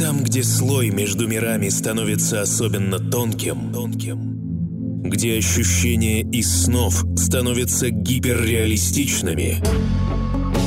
Там, 0.00 0.24
где 0.24 0.42
слой 0.42 0.88
между 0.88 1.28
мирами 1.28 1.68
становится 1.68 2.40
особенно 2.40 2.98
тонким, 2.98 3.70
тонким, 3.70 5.02
где 5.02 5.36
ощущения 5.36 6.22
из 6.22 6.64
снов 6.64 7.04
становятся 7.18 7.90
гиперреалистичными, 7.90 9.62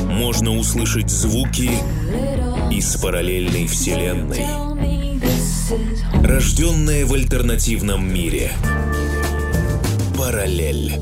можно 0.08 0.56
услышать 0.56 1.10
звуки 1.10 1.72
из 2.70 2.96
параллельной 2.98 3.66
вселенной, 3.66 4.46
рожденные 6.24 7.04
в 7.04 7.12
альтернативном 7.12 8.14
мире. 8.14 8.52
Параллель. 10.16 10.92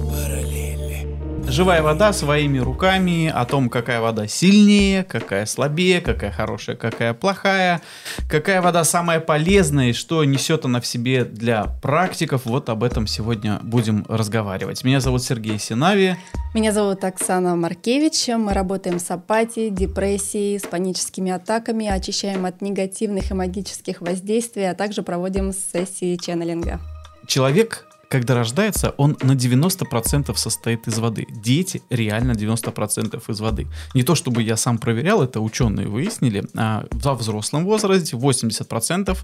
Живая 1.52 1.82
вода 1.82 2.14
своими 2.14 2.58
руками, 2.58 3.28
о 3.28 3.44
том, 3.44 3.68
какая 3.68 4.00
вода 4.00 4.26
сильнее, 4.26 5.04
какая 5.04 5.44
слабее, 5.44 6.00
какая 6.00 6.30
хорошая, 6.30 6.76
какая 6.76 7.12
плохая, 7.12 7.82
какая 8.26 8.62
вода 8.62 8.84
самая 8.84 9.20
полезная 9.20 9.90
и 9.90 9.92
что 9.92 10.24
несет 10.24 10.64
она 10.64 10.80
в 10.80 10.86
себе 10.86 11.26
для 11.26 11.64
практиков. 11.64 12.46
Вот 12.46 12.70
об 12.70 12.82
этом 12.82 13.06
сегодня 13.06 13.60
будем 13.62 14.06
разговаривать. 14.08 14.82
Меня 14.82 15.00
зовут 15.00 15.24
Сергей 15.24 15.58
Синави. 15.58 16.16
Меня 16.54 16.72
зовут 16.72 17.04
Оксана 17.04 17.54
Маркевич. 17.54 18.28
Мы 18.28 18.54
работаем 18.54 18.98
с 18.98 19.10
апатией, 19.10 19.68
депрессией, 19.68 20.58
с 20.58 20.62
паническими 20.62 21.32
атаками, 21.32 21.86
очищаем 21.86 22.46
от 22.46 22.62
негативных 22.62 23.30
и 23.30 23.34
магических 23.34 24.00
воздействий, 24.00 24.70
а 24.70 24.74
также 24.74 25.02
проводим 25.02 25.52
сессии 25.52 26.16
ченнелинга. 26.16 26.80
Человек 27.26 27.86
когда 28.12 28.34
рождается, 28.34 28.90
он 28.98 29.16
на 29.22 29.32
90% 29.32 30.36
состоит 30.36 30.86
из 30.86 30.98
воды. 30.98 31.26
Дети 31.30 31.82
реально 31.88 32.32
90% 32.32 33.22
из 33.26 33.40
воды. 33.40 33.66
Не 33.94 34.02
то 34.02 34.14
чтобы 34.14 34.42
я 34.42 34.58
сам 34.58 34.76
проверял, 34.76 35.22
это 35.22 35.40
ученые 35.40 35.88
выяснили, 35.88 36.44
а 36.54 36.84
во 36.90 37.14
взрослом 37.14 37.64
возрасте 37.64 38.16
80% 38.16 39.16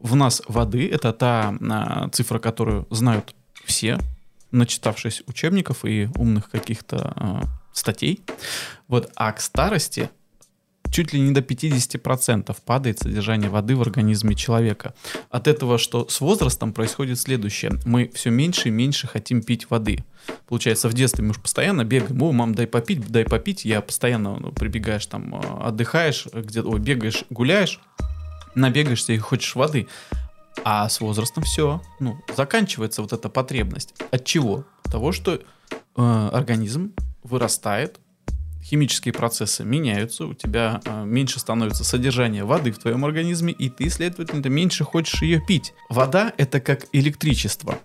в 0.00 0.16
нас 0.16 0.42
воды, 0.48 0.88
это 0.88 1.12
та 1.12 1.54
а, 1.60 2.08
цифра, 2.08 2.40
которую 2.40 2.88
знают 2.90 3.36
все, 3.64 4.00
начитавшись 4.50 5.22
учебников 5.28 5.84
и 5.84 6.08
умных 6.16 6.50
каких-то 6.50 7.12
а, 7.14 7.42
статей. 7.72 8.18
Вот, 8.88 9.12
а 9.14 9.30
к 9.30 9.40
старости 9.40 10.10
чуть 10.94 11.12
ли 11.12 11.18
не 11.18 11.32
до 11.32 11.40
50% 11.40 12.56
падает 12.64 13.00
содержание 13.00 13.50
воды 13.50 13.74
в 13.74 13.82
организме 13.82 14.36
человека. 14.36 14.94
От 15.28 15.48
этого, 15.48 15.76
что 15.76 16.06
с 16.08 16.20
возрастом 16.20 16.72
происходит 16.72 17.18
следующее. 17.18 17.72
Мы 17.84 18.12
все 18.14 18.30
меньше 18.30 18.68
и 18.68 18.70
меньше 18.70 19.08
хотим 19.08 19.42
пить 19.42 19.68
воды. 19.70 20.04
Получается, 20.46 20.88
в 20.88 20.94
детстве 20.94 21.24
мы 21.24 21.30
уж 21.30 21.40
постоянно 21.40 21.84
бегаем, 21.84 22.22
о, 22.22 22.30
мам, 22.30 22.54
дай 22.54 22.68
попить, 22.68 23.08
дай 23.08 23.24
попить. 23.24 23.64
Я 23.64 23.80
постоянно 23.80 24.38
ну, 24.38 24.52
прибегаешь 24.52 25.04
там, 25.06 25.34
а, 25.34 25.66
отдыхаешь, 25.66 26.28
где-то, 26.32 26.68
ой, 26.68 26.78
бегаешь, 26.78 27.24
гуляешь, 27.28 27.80
набегаешься 28.54 29.14
и 29.14 29.18
хочешь 29.18 29.56
воды. 29.56 29.88
А 30.62 30.88
с 30.88 31.00
возрастом 31.00 31.42
все, 31.42 31.82
ну, 31.98 32.20
заканчивается 32.36 33.02
вот 33.02 33.12
эта 33.12 33.28
потребность. 33.28 33.94
От 34.12 34.24
чего? 34.24 34.64
От 34.84 34.92
того, 34.92 35.10
что 35.10 35.40
э, 35.96 36.28
организм 36.32 36.92
вырастает, 37.24 37.98
химические 38.64 39.12
процессы 39.12 39.64
меняются, 39.64 40.26
у 40.26 40.34
тебя 40.34 40.80
э, 40.84 41.04
меньше 41.04 41.38
становится 41.38 41.84
содержание 41.84 42.44
воды 42.44 42.72
в 42.72 42.78
твоем 42.78 43.04
организме, 43.04 43.52
и 43.52 43.68
ты, 43.68 43.90
следовательно, 43.90 44.48
меньше 44.48 44.84
хочешь 44.84 45.22
ее 45.22 45.40
пить. 45.46 45.74
Вода 45.90 46.32
это 46.38 46.60
как 46.60 46.86
электричество. 46.92 47.78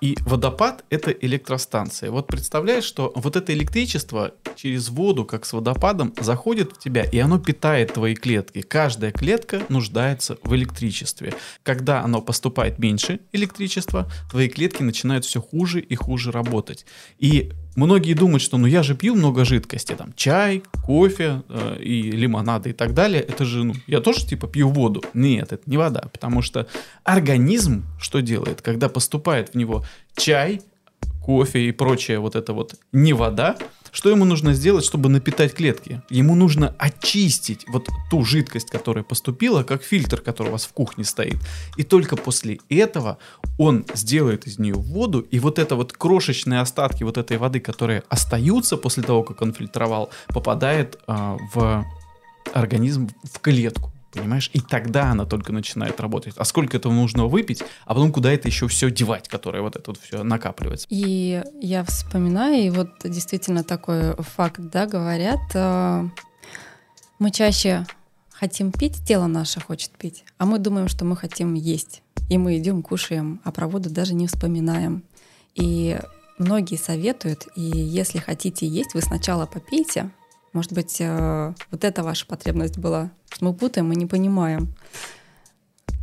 И 0.00 0.16
водопад— 0.20 0.84
это 0.90 1.10
электростанция. 1.10 2.10
Вот 2.10 2.26
представляешь, 2.26 2.84
что 2.84 3.12
вот 3.16 3.36
это 3.36 3.52
электричество 3.52 4.34
через 4.54 4.88
воду, 4.88 5.24
как 5.24 5.44
с 5.44 5.52
водопадом, 5.52 6.14
заходит 6.20 6.72
в 6.72 6.78
тебя, 6.78 7.02
и 7.02 7.18
оно 7.18 7.38
питает 7.38 7.92
твои 7.92 8.14
клетки. 8.14 8.60
Каждая 8.62 9.10
клетка 9.10 9.62
нуждается 9.68 10.38
в 10.42 10.54
электричестве. 10.54 11.34
Когда 11.62 12.02
оно 12.02 12.20
поступает 12.20 12.78
меньше 12.78 13.20
электричества, 13.32 14.08
твои 14.30 14.48
клетки 14.48 14.82
начинают 14.82 15.24
все 15.24 15.40
хуже 15.40 15.80
и 15.80 15.94
хуже 15.96 16.30
работать. 16.30 16.86
И 17.18 17.52
Многие 17.76 18.14
думают, 18.14 18.42
что 18.42 18.56
ну 18.56 18.66
я 18.66 18.82
же 18.82 18.94
пью 18.94 19.14
много 19.16 19.44
жидкости, 19.44 19.94
там 19.94 20.12
чай, 20.14 20.62
кофе 20.84 21.42
э, 21.48 21.78
и 21.80 22.10
лимонады 22.10 22.70
и 22.70 22.72
так 22.72 22.94
далее. 22.94 23.20
Это 23.20 23.44
же, 23.44 23.64
ну, 23.64 23.74
я 23.86 24.00
тоже 24.00 24.26
типа 24.26 24.46
пью 24.46 24.68
воду. 24.68 25.02
Нет, 25.12 25.52
это 25.52 25.62
не 25.66 25.76
вода, 25.76 26.08
потому 26.12 26.42
что 26.42 26.68
организм 27.02 27.84
что 28.00 28.20
делает, 28.20 28.62
когда 28.62 28.88
поступает 28.88 29.50
в 29.50 29.54
него 29.56 29.84
чай, 30.16 30.60
кофе 31.24 31.68
и 31.68 31.72
прочее 31.72 32.18
вот 32.18 32.36
это 32.36 32.52
вот 32.52 32.76
не 32.92 33.12
вода, 33.12 33.56
что 33.94 34.10
ему 34.10 34.24
нужно 34.24 34.54
сделать, 34.54 34.84
чтобы 34.84 35.08
напитать 35.08 35.54
клетки? 35.54 36.02
Ему 36.10 36.34
нужно 36.34 36.74
очистить 36.78 37.64
вот 37.68 37.88
ту 38.10 38.24
жидкость, 38.24 38.68
которая 38.68 39.04
поступила, 39.04 39.62
как 39.62 39.84
фильтр, 39.84 40.20
который 40.20 40.48
у 40.48 40.52
вас 40.52 40.64
в 40.64 40.72
кухне 40.72 41.04
стоит. 41.04 41.36
И 41.76 41.84
только 41.84 42.16
после 42.16 42.58
этого 42.68 43.18
он 43.56 43.86
сделает 43.94 44.48
из 44.48 44.58
нее 44.58 44.74
воду, 44.74 45.20
и 45.20 45.38
вот 45.38 45.60
это 45.60 45.76
вот 45.76 45.92
крошечные 45.92 46.60
остатки 46.60 47.04
вот 47.04 47.18
этой 47.18 47.36
воды, 47.36 47.60
которые 47.60 48.02
остаются 48.08 48.76
после 48.76 49.04
того, 49.04 49.22
как 49.22 49.40
он 49.42 49.54
фильтровал, 49.54 50.10
попадает 50.26 50.98
э, 51.06 51.36
в 51.54 51.86
организм, 52.52 53.08
в 53.22 53.38
клетку 53.38 53.93
понимаешь? 54.14 54.50
И 54.52 54.60
тогда 54.60 55.10
она 55.10 55.24
только 55.26 55.52
начинает 55.52 56.00
работать. 56.00 56.34
А 56.36 56.44
сколько 56.44 56.76
этого 56.76 56.92
нужно 56.92 57.26
выпить, 57.26 57.62
а 57.84 57.94
потом 57.94 58.12
куда 58.12 58.32
это 58.32 58.48
еще 58.48 58.68
все 58.68 58.90
девать, 58.90 59.28
которое 59.28 59.62
вот 59.62 59.76
это 59.76 59.90
вот 59.90 60.00
все 60.00 60.22
накапливается. 60.22 60.86
И 60.90 61.42
я 61.60 61.84
вспоминаю, 61.84 62.62
и 62.64 62.70
вот 62.70 62.90
действительно 63.04 63.64
такой 63.64 64.14
факт, 64.16 64.60
да, 64.60 64.86
говорят, 64.86 65.40
э, 65.54 66.08
мы 67.18 67.30
чаще 67.30 67.86
хотим 68.32 68.72
пить, 68.72 69.04
тело 69.06 69.26
наше 69.26 69.60
хочет 69.60 69.90
пить, 69.92 70.24
а 70.38 70.46
мы 70.46 70.58
думаем, 70.58 70.88
что 70.88 71.04
мы 71.04 71.16
хотим 71.16 71.54
есть. 71.54 72.02
И 72.28 72.38
мы 72.38 72.56
идем, 72.58 72.82
кушаем, 72.82 73.40
а 73.44 73.52
про 73.52 73.68
воду 73.68 73.90
даже 73.90 74.14
не 74.14 74.26
вспоминаем. 74.26 75.04
И 75.54 75.98
многие 76.38 76.76
советуют, 76.76 77.46
и 77.54 77.62
если 77.62 78.18
хотите 78.18 78.66
есть, 78.66 78.94
вы 78.94 79.02
сначала 79.02 79.46
попейте, 79.46 80.10
может 80.54 80.72
быть, 80.72 80.96
э, 81.00 81.52
вот 81.70 81.84
эта 81.84 82.02
ваша 82.02 82.26
потребность 82.26 82.78
была, 82.78 83.10
мы 83.40 83.52
путаем 83.52 83.92
и 83.92 83.96
не 83.96 84.06
понимаем. 84.06 84.74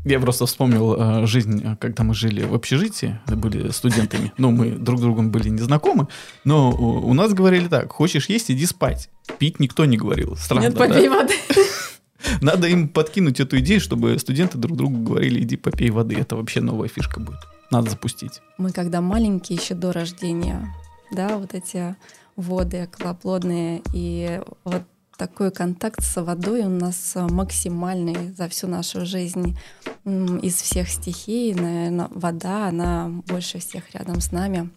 Я 0.03 0.19
просто 0.19 0.45
вспомнил 0.45 0.95
э, 0.95 1.25
жизнь, 1.27 1.61
э, 1.63 1.75
когда 1.77 2.03
мы 2.03 2.13
жили 2.13 2.43
в 2.43 2.53
общежитии, 2.53 3.19
были 3.27 3.69
студентами. 3.69 4.33
Ну, 4.37 4.51
мы 4.51 4.71
друг 4.71 4.99
с 4.99 5.01
другом 5.01 5.31
были 5.31 5.49
не 5.49 5.61
знакомы, 5.61 6.07
но 6.43 6.71
у, 6.71 7.09
у 7.09 7.13
нас 7.13 7.33
говорили 7.33 7.67
так: 7.67 7.91
хочешь 7.91 8.27
есть, 8.27 8.51
иди 8.51 8.65
спать. 8.65 9.09
Пить 9.37 9.59
никто 9.59 9.85
не 9.85 9.97
говорил. 9.97 10.35
Странно. 10.35 10.63
Нет, 10.63 10.77
попей 10.77 11.07
да? 11.07 11.17
воды. 11.17 11.33
Надо 12.41 12.67
им 12.67 12.89
подкинуть 12.89 13.39
эту 13.39 13.59
идею, 13.59 13.79
чтобы 13.79 14.17
студенты 14.17 14.57
друг 14.57 14.75
другу 14.75 14.97
говорили: 14.97 15.41
иди 15.41 15.55
попей 15.55 15.91
воды. 15.91 16.15
Это 16.15 16.35
вообще 16.35 16.61
новая 16.61 16.89
фишка 16.89 17.19
будет. 17.19 17.39
Надо 17.69 17.91
запустить. 17.91 18.41
Мы 18.57 18.71
когда 18.71 19.01
маленькие, 19.01 19.59
еще 19.59 19.75
до 19.75 19.93
рождения, 19.93 20.73
да, 21.11 21.37
вот 21.37 21.53
эти 21.53 21.95
воды 22.41 22.83
околоплодные. 22.83 23.81
И 23.93 24.41
вот 24.63 24.83
такой 25.17 25.51
контакт 25.51 26.01
с 26.03 26.21
водой 26.21 26.61
у 26.61 26.69
нас 26.69 27.13
максимальный 27.15 28.33
за 28.33 28.49
всю 28.49 28.67
нашу 28.67 29.05
жизнь. 29.05 29.57
Из 30.05 30.55
всех 30.55 30.89
стихий, 30.89 31.53
наверное, 31.53 32.07
вода, 32.09 32.67
она 32.67 33.09
больше 33.27 33.59
всех 33.59 33.93
рядом 33.93 34.19
с 34.19 34.31
нами. 34.31 34.69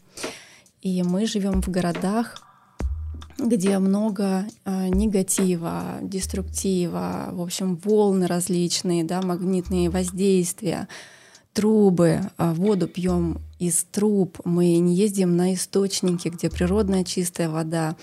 И 0.82 1.02
мы 1.02 1.26
живем 1.26 1.62
в 1.62 1.68
городах, 1.68 2.42
где 3.38 3.78
много 3.78 4.44
э, 4.64 4.88
негатива, 4.88 5.98
деструктива, 6.02 7.30
в 7.32 7.40
общем, 7.40 7.76
волны 7.76 8.26
различные, 8.26 9.02
да, 9.02 9.22
магнитные 9.22 9.90
воздействия 9.90 10.88
трубы, 11.54 12.20
а 12.36 12.52
воду 12.52 12.86
пьем 12.86 13.38
из 13.58 13.84
труб, 13.84 14.38
мы 14.44 14.76
не 14.78 14.94
ездим 14.94 15.36
на 15.36 15.54
источники, 15.54 16.28
где 16.28 16.50
природная 16.50 17.04
чистая 17.04 17.48
вода. 17.48 17.96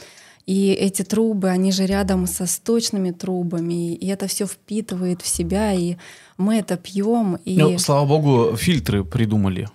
И 0.47 0.71
эти 0.71 1.03
трубы, 1.03 1.49
они 1.49 1.71
же 1.71 1.85
рядом 1.85 2.25
со 2.25 2.47
сточными 2.47 3.11
трубами, 3.11 3.93
и 3.93 4.07
это 4.07 4.25
все 4.27 4.47
впитывает 4.47 5.21
в 5.21 5.27
себя, 5.27 5.73
и 5.73 5.97
мы 6.37 6.55
это 6.55 6.77
пьем. 6.77 7.37
И... 7.45 7.57
Ну, 7.57 7.77
слава 7.77 8.07
богу, 8.07 8.55
фильтры 8.57 9.03
придумали 9.03 9.67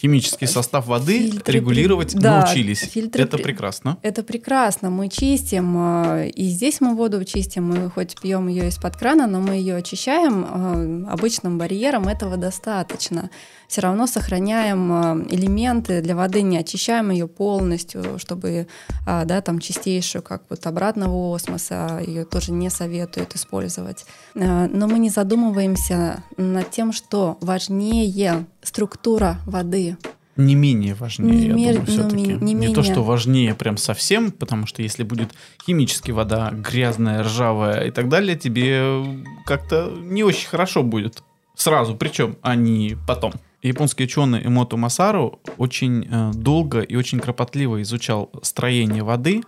химический 0.00 0.46
состав 0.46 0.86
воды 0.86 1.30
фильтры 1.30 1.54
регулировать 1.54 2.12
при... 2.12 2.22
научились. 2.22 2.80
Да, 2.82 2.86
фильтры 2.86 3.22
это 3.22 3.38
прекрасно. 3.38 3.96
Это 4.02 4.22
прекрасно. 4.22 4.90
Мы 4.90 5.08
чистим, 5.08 5.74
э, 5.76 6.28
и 6.28 6.48
здесь 6.48 6.80
мы 6.80 6.94
воду 6.94 7.24
чистим, 7.24 7.68
мы 7.68 7.90
хоть 7.90 8.20
пьем 8.20 8.48
ее 8.48 8.68
из-под 8.68 8.96
крана, 8.96 9.26
но 9.26 9.40
мы 9.40 9.54
ее 9.54 9.76
очищаем 9.76 10.44
э, 10.44 11.10
обычным 11.10 11.58
барьером, 11.58 12.08
этого 12.08 12.36
достаточно 12.36 13.30
все 13.68 13.80
равно 13.80 14.06
сохраняем 14.06 14.92
э, 14.92 15.34
элементы 15.34 16.02
для 16.02 16.14
воды, 16.14 16.42
не 16.42 16.58
очищаем 16.58 17.10
ее 17.10 17.26
полностью, 17.26 18.18
чтобы 18.18 18.68
да, 19.06 19.40
там 19.40 19.58
чистейшую, 19.58 20.22
как 20.22 20.42
вот 20.48 20.66
обратного 20.66 21.34
осмоса, 21.34 22.00
ее 22.04 22.24
тоже 22.24 22.52
не 22.52 22.70
советуют 22.70 23.34
использовать. 23.34 24.04
Но 24.34 24.86
мы 24.88 24.98
не 24.98 25.10
задумываемся 25.10 26.22
над 26.36 26.70
тем, 26.70 26.92
что 26.92 27.38
важнее 27.40 28.46
структура 28.62 29.38
воды, 29.46 29.95
Не 30.36 30.54
менее 30.54 30.94
важнее, 30.94 31.34
Не 31.34 31.46
я 31.46 31.54
мер- 31.72 31.74
думаю, 31.76 31.86
все-таки. 31.86 32.16
ну, 32.34 32.40
Не, 32.40 32.52
не 32.52 32.54
менее. 32.54 32.74
то, 32.74 32.82
что 32.82 33.02
важнее 33.02 33.54
прям 33.54 33.78
совсем, 33.78 34.30
потому 34.30 34.66
что 34.66 34.82
если 34.82 35.02
будет 35.02 35.30
химически 35.64 36.10
вода 36.10 36.50
грязная, 36.50 37.22
ржавая 37.22 37.86
и 37.86 37.90
так 37.90 38.10
далее, 38.10 38.36
тебе 38.36 39.02
как-то 39.46 39.90
не 39.98 40.22
очень 40.24 40.48
хорошо 40.48 40.82
будет. 40.82 41.22
Сразу, 41.54 41.94
причем, 41.96 42.36
а 42.42 42.54
не 42.54 42.98
потом. 43.08 43.32
Японский 43.62 44.04
ученый 44.04 44.46
Эмото 44.46 44.76
Масару 44.76 45.40
очень 45.56 46.06
э, 46.10 46.32
долго 46.34 46.80
и 46.82 46.96
очень 46.96 47.18
кропотливо 47.18 47.80
изучал 47.80 48.30
строение 48.42 49.02
воды, 49.02 49.42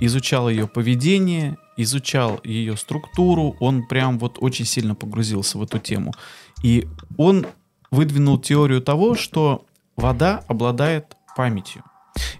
изучал 0.00 0.48
ее 0.48 0.66
поведение, 0.66 1.58
изучал 1.76 2.40
ее 2.42 2.78
структуру, 2.78 3.54
он 3.60 3.86
прям 3.86 4.18
вот 4.18 4.38
очень 4.40 4.64
сильно 4.64 4.94
погрузился 4.94 5.58
в 5.58 5.62
эту 5.62 5.78
тему. 5.78 6.14
И 6.62 6.88
он 7.18 7.46
выдвинул 7.90 8.38
теорию 8.38 8.80
того, 8.80 9.14
что 9.14 9.66
вода 9.96 10.42
обладает 10.48 11.16
памятью. 11.36 11.82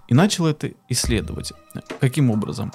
И 0.07 0.13
начал 0.13 0.45
это 0.45 0.71
исследовать. 0.89 1.51
Каким 1.99 2.29
образом? 2.29 2.71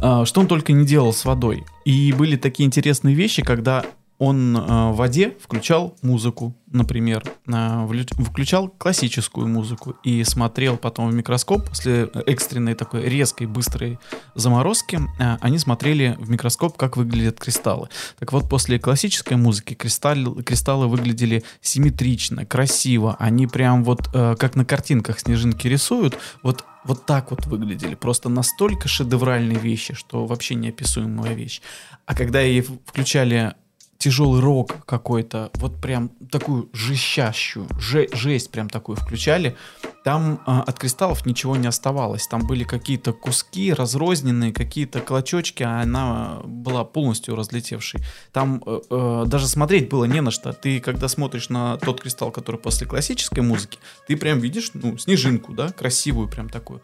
А, 0.00 0.24
Что 0.24 0.40
он 0.40 0.46
только 0.46 0.72
не 0.72 0.84
делал 0.84 1.12
с 1.12 1.24
водой. 1.24 1.64
И 1.84 2.12
были 2.12 2.36
такие 2.36 2.66
интересные 2.66 3.14
вещи, 3.14 3.42
когда 3.42 3.84
он 4.22 4.56
а, 4.56 4.92
в 4.92 4.96
воде 4.98 5.36
включал 5.40 5.96
музыку, 6.00 6.54
например, 6.70 7.24
а, 7.52 7.88
включал 8.20 8.68
классическую 8.68 9.48
музыку 9.48 9.96
и 10.04 10.22
смотрел 10.22 10.76
потом 10.76 11.10
в 11.10 11.14
микроскоп 11.14 11.68
после 11.68 12.04
экстренной 12.26 12.74
такой 12.74 13.08
резкой, 13.08 13.48
быстрой 13.48 13.98
заморозки, 14.36 15.00
а, 15.18 15.38
они 15.40 15.58
смотрели 15.58 16.16
в 16.20 16.30
микроскоп, 16.30 16.76
как 16.76 16.96
выглядят 16.96 17.40
кристаллы. 17.40 17.88
Так 18.20 18.32
вот, 18.32 18.48
после 18.48 18.78
классической 18.78 19.36
музыки 19.36 19.74
кристаллы, 19.74 20.44
кристаллы 20.44 20.86
выглядели 20.86 21.42
симметрично, 21.60 22.46
красиво, 22.46 23.16
они 23.18 23.48
прям 23.48 23.82
вот 23.82 24.06
как 24.12 24.54
на 24.54 24.64
картинках 24.64 25.18
снежинки 25.18 25.66
рисуют, 25.66 26.16
вот 26.44 26.64
вот 26.84 27.06
так 27.06 27.30
вот 27.30 27.46
выглядели. 27.46 27.94
Просто 27.94 28.28
настолько 28.28 28.88
шедевральные 28.88 29.58
вещи, 29.58 29.94
что 29.94 30.26
вообще 30.26 30.56
неописуемая 30.56 31.34
вещь. 31.34 31.60
А 32.06 32.14
когда 32.14 32.40
ей 32.40 32.60
включали 32.60 33.54
тяжелый 34.02 34.40
рок 34.40 34.84
какой-то, 34.84 35.50
вот 35.54 35.80
прям 35.80 36.10
такую 36.28 36.68
жещащую, 36.72 37.68
же- 37.78 38.08
жесть 38.12 38.50
прям 38.50 38.68
такую 38.68 38.96
включали, 38.96 39.56
там 40.02 40.40
а, 40.44 40.62
от 40.62 40.76
кристаллов 40.76 41.24
ничего 41.24 41.54
не 41.54 41.68
оставалось. 41.68 42.26
Там 42.26 42.44
были 42.44 42.64
какие-то 42.64 43.12
куски 43.12 43.72
разрозненные, 43.72 44.52
какие-то 44.52 45.00
клочочки, 45.00 45.62
а 45.62 45.82
она 45.82 46.40
была 46.44 46.82
полностью 46.82 47.36
разлетевшей. 47.36 48.00
Там 48.32 48.60
э, 48.66 48.80
э, 48.90 49.24
даже 49.28 49.46
смотреть 49.46 49.88
было 49.88 50.04
не 50.04 50.20
на 50.20 50.32
что. 50.32 50.52
Ты, 50.52 50.80
когда 50.80 51.06
смотришь 51.06 51.48
на 51.48 51.76
тот 51.76 52.00
кристалл, 52.00 52.32
который 52.32 52.60
после 52.60 52.88
классической 52.88 53.40
музыки, 53.40 53.78
ты 54.08 54.16
прям 54.16 54.40
видишь, 54.40 54.72
ну, 54.74 54.98
снежинку, 54.98 55.52
да, 55.52 55.68
красивую 55.68 56.28
прям 56.28 56.48
такую. 56.48 56.80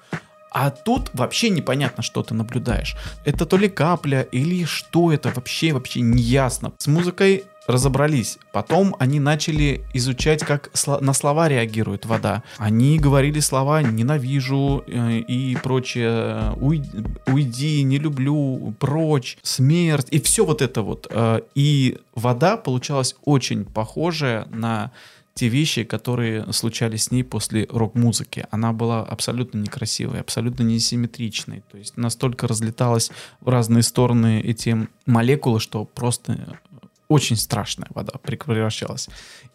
А 0.51 0.71
тут 0.71 1.11
вообще 1.13 1.51
непонятно, 1.51 2.03
что 2.03 2.23
ты 2.23 2.35
наблюдаешь. 2.35 2.97
Это 3.25 3.47
то 3.47 3.57
ли 3.57 3.69
капля, 3.69 4.23
или 4.23 4.65
что 4.65 5.13
это, 5.13 5.31
вообще, 5.31 5.73
вообще 5.73 6.01
не 6.01 6.23
ясно. 6.23 6.73
С 6.79 6.87
музыкой 6.87 7.45
разобрались. 7.67 8.39
Потом 8.51 8.97
они 8.99 9.21
начали 9.21 9.83
изучать, 9.93 10.43
как 10.43 10.71
на 11.03 11.13
слова 11.13 11.49
реагирует 11.49 12.07
вода. 12.07 12.43
Они 12.57 12.99
говорили 12.99 13.41
слова 13.41 13.83
«ненавижу» 13.83 14.83
э, 14.87 15.19
и 15.19 15.55
прочее, 15.57 16.55
«Уй- 16.57 16.83
«уйди», 17.27 17.83
«не 17.83 17.99
люблю», 17.99 18.75
«прочь», 18.79 19.37
«смерть» 19.43 20.09
и 20.11 20.19
все 20.19 20.47
вот 20.47 20.63
это 20.63 20.81
вот. 20.81 21.09
Э, 21.11 21.43
И 21.55 21.99
вода 22.15 22.57
получалась 22.57 23.15
очень 23.25 23.67
похожая 23.67 24.47
на 24.47 24.91
те 25.39 25.47
вещи, 25.47 25.85
которые 25.85 26.53
случались 26.53 27.05
с 27.05 27.11
ней 27.13 27.23
после 27.23 27.69
рок-музыки. 27.71 28.47
Она 28.51 28.73
была 28.73 29.05
абсолютно 29.05 29.59
некрасивой, 29.59 30.21
абсолютно 30.21 30.65
несимметричной. 30.65 31.63
То 31.71 31.79
есть 31.79 31.97
настолько 31.97 32.49
разлеталась 32.49 33.13
в 33.41 33.49
разные 33.49 33.85
стороны 33.85 34.41
эти 34.41 34.89
молекулы, 35.07 35.61
что 35.61 35.85
просто 35.85 36.59
очень 37.07 37.37
страшная 37.37 37.87
вода 37.91 38.15
превращалась. 38.19 39.09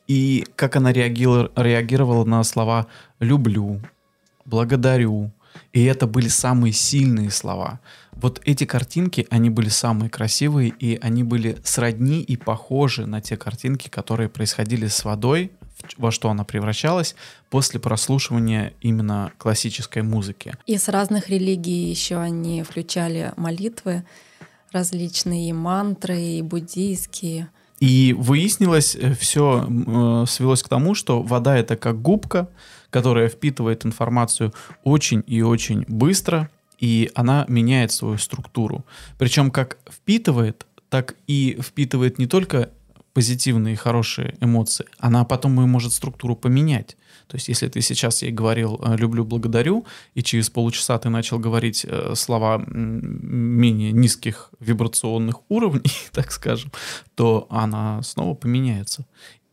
И 0.08 0.48
как 0.56 0.78
она 0.78 0.94
реагировала, 0.94 1.52
реагировала 1.58 2.24
на 2.24 2.42
слова 2.46 2.88
«люблю», 3.20 3.82
«благодарю», 4.46 5.34
и 5.74 5.84
это 5.84 6.08
были 6.08 6.30
самые 6.30 6.72
сильные 6.72 7.30
слова. 7.30 7.82
Вот 8.14 8.42
эти 8.46 8.64
картинки, 8.64 9.28
они 9.30 9.50
были 9.50 9.68
самые 9.68 10.10
красивые, 10.10 10.70
и 10.70 10.98
они 11.02 11.24
были 11.24 11.58
сродни 11.66 12.22
и 12.22 12.38
похожи 12.38 13.06
на 13.06 13.20
те 13.20 13.36
картинки, 13.36 13.90
которые 13.90 14.30
происходили 14.30 14.88
с 14.88 15.04
водой, 15.04 15.52
во 15.98 16.12
что 16.12 16.30
она 16.30 16.44
превращалась 16.44 17.16
после 17.50 17.80
прослушивания 17.80 18.74
именно 18.82 19.32
классической 19.38 20.02
музыки. 20.02 20.54
И 20.66 20.78
с 20.78 20.88
разных 20.90 21.30
религий 21.30 21.90
еще 21.90 22.18
они 22.18 22.64
включали 22.64 23.34
молитвы 23.38 24.04
различные, 24.72 25.50
и 25.50 25.54
мантры, 25.54 26.20
и 26.20 26.42
буддийские. 26.42 27.50
И 27.80 28.16
выяснилось, 28.18 28.98
все 29.20 29.68
свелось 30.28 30.64
к 30.64 30.70
тому, 30.70 30.96
что 30.96 31.22
вода 31.22 31.58
это 31.58 31.76
как 31.76 32.02
губка, 32.02 32.50
которая 32.90 33.28
впитывает 33.28 33.86
информацию 33.86 34.54
очень 34.84 35.24
и 35.28 35.42
очень 35.42 35.84
быстро, 35.88 36.50
и 36.80 37.12
она 37.14 37.46
меняет 37.48 37.92
свою 37.92 38.18
структуру. 38.18 38.86
Причем 39.18 39.52
как 39.52 39.78
впитывает, 39.90 40.66
так 40.90 41.16
и 41.28 41.58
впитывает 41.62 42.20
не 42.20 42.28
только 42.28 42.70
позитивные 43.14 43.76
хорошие 43.76 44.36
эмоции, 44.42 44.86
она 45.00 45.24
потом 45.24 45.62
и 45.62 45.66
может 45.66 45.94
структуру 45.94 46.36
поменять. 46.36 46.98
То 47.28 47.38
есть, 47.38 47.48
если 47.48 47.68
ты 47.68 47.82
сейчас 47.82 48.22
ей 48.22 48.32
говорил 48.32 48.80
э, 48.84 48.96
«люблю, 48.98 49.24
благодарю», 49.24 49.86
и 50.14 50.22
через 50.22 50.50
полчаса 50.50 50.98
ты 51.00 51.10
начал 51.10 51.40
говорить 51.40 51.86
э, 51.88 52.14
слова 52.16 52.64
менее 52.68 53.92
низких 53.92 54.50
вибрационных 54.60 55.38
уровней, 55.50 55.92
так 56.12 56.32
скажем, 56.32 56.72
то 57.16 57.48
она 57.50 58.02
снова 58.04 58.34
поменяется. 58.34 59.06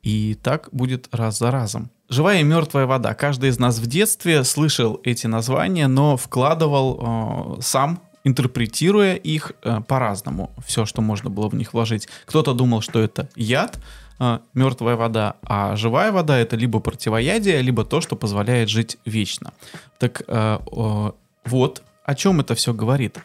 И 0.03 0.37
так 0.43 0.69
будет 0.73 1.09
раз 1.13 1.39
за 1.39 1.51
разом. 1.51 1.91
Живая 2.09 2.41
и 2.41 2.45
мертвая 2.45 2.87
вода. 2.87 3.15
Каждый 3.15 3.51
из 3.51 3.59
нас 3.59 3.79
в 3.79 3.87
детстве 3.87 4.43
слышал 4.45 5.01
эти 5.05 5.27
названия, 5.27 5.87
но 5.87 6.17
вкладывал 6.17 7.59
э, 7.59 7.63
сам 7.63 8.03
интерпретируя 8.25 9.15
их 9.15 9.53
э, 9.63 9.81
по-разному, 9.87 10.51
все, 10.67 10.85
что 10.87 11.03
можно 11.03 11.31
было 11.31 11.49
в 11.49 11.55
них 11.55 11.73
вложить. 11.73 12.09
Кто-то 12.27 12.55
думал, 12.55 12.81
что 12.83 13.01
это 13.01 13.29
яд, 13.37 13.79
э, 14.19 14.39
мертвая 14.55 14.97
вода, 14.97 15.37
а 15.43 15.77
живая 15.77 16.13
вода 16.13 16.39
это 16.39 16.57
либо 16.57 16.81
противоядие, 16.81 17.63
либо 17.63 17.85
то, 17.85 18.01
что 18.01 18.17
позволяет 18.17 18.69
жить 18.69 18.99
вечно. 19.05 19.53
Так 19.99 20.23
э, 20.27 20.59
э, 20.71 21.11
вот 21.45 21.83
о 22.05 22.15
чем 22.15 22.41
это 22.41 22.55
все 22.55 22.75
говорит. 22.75 23.19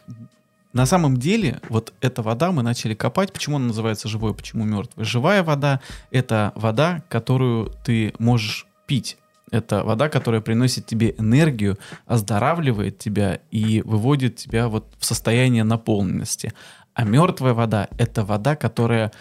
На 0.74 0.86
самом 0.86 1.18
деле, 1.18 1.62
вот 1.70 1.94
эта 2.02 2.22
вода 2.22 2.52
мы 2.52 2.62
начали 2.62 2.94
копать. 2.94 3.32
Почему 3.32 3.56
она 3.56 3.68
называется 3.68 4.10
живой, 4.10 4.36
почему 4.36 4.66
мертвой? 4.66 5.06
Живая 5.06 5.42
вода— 5.42 5.80
это 6.12 6.52
вода, 6.56 7.02
которую 7.08 7.72
ты 7.86 8.14
можешь 8.20 8.68
пить. 8.86 9.18
Это 9.56 9.86
вода, 9.86 10.10
которая 10.10 10.42
приносит 10.42 10.86
тебе 10.86 11.16
энергию, 11.18 11.78
оздоравливает 12.06 12.98
тебя 12.98 13.40
и 13.52 13.82
выводит 13.86 14.36
тебя 14.36 14.68
вот 14.68 14.94
в 15.00 15.06
состояние 15.06 15.64
наполненности. 15.64 16.52
А 16.94 17.06
мертвая 17.06 17.54
вода— 17.54 17.88
это 17.98 18.26
вода, 18.26 18.58
которая 18.58 19.14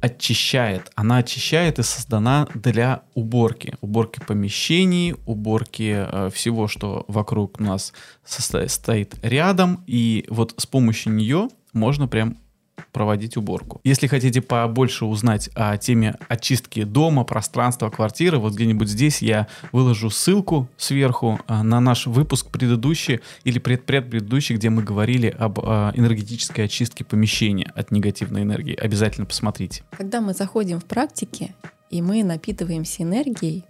очищает. 0.00 0.90
Она 0.94 1.18
очищает 1.18 1.78
и 1.78 1.82
создана 1.82 2.48
для 2.54 3.02
уборки. 3.14 3.74
Уборки 3.82 4.20
помещений, 4.26 5.16
уборки 5.26 5.94
э, 5.96 6.30
всего, 6.32 6.66
что 6.66 7.04
вокруг 7.08 7.60
нас 7.60 7.92
состо- 8.24 8.66
стоит 8.68 9.16
рядом. 9.22 9.84
И 9.86 10.24
вот 10.30 10.54
с 10.56 10.64
помощью 10.64 11.12
нее 11.12 11.48
можно 11.74 12.08
прям 12.08 12.38
проводить 12.94 13.36
уборку. 13.36 13.80
Если 13.84 14.06
хотите 14.06 14.40
побольше 14.40 15.04
узнать 15.04 15.50
о 15.54 15.76
теме 15.76 16.16
очистки 16.28 16.84
дома, 16.84 17.24
пространства, 17.24 17.90
квартиры, 17.90 18.38
вот 18.38 18.54
где-нибудь 18.54 18.88
здесь 18.88 19.20
я 19.20 19.48
выложу 19.72 20.08
ссылку 20.08 20.68
сверху 20.78 21.40
а, 21.46 21.62
на 21.64 21.80
наш 21.80 22.06
выпуск 22.06 22.50
предыдущий 22.50 23.20
или 23.42 23.58
предпредпредыдущий, 23.58 24.54
где 24.54 24.70
мы 24.70 24.82
говорили 24.84 25.26
об 25.26 25.58
а, 25.60 25.92
энергетической 25.94 26.66
очистке 26.66 27.04
помещения 27.04 27.70
от 27.74 27.90
негативной 27.90 28.42
энергии. 28.42 28.76
Обязательно 28.76 29.26
посмотрите. 29.26 29.82
Когда 29.90 30.20
мы 30.20 30.32
заходим 30.32 30.80
в 30.80 30.84
практики, 30.84 31.52
и 31.90 32.00
мы 32.00 32.22
напитываемся 32.22 33.02
энергией, 33.02 33.64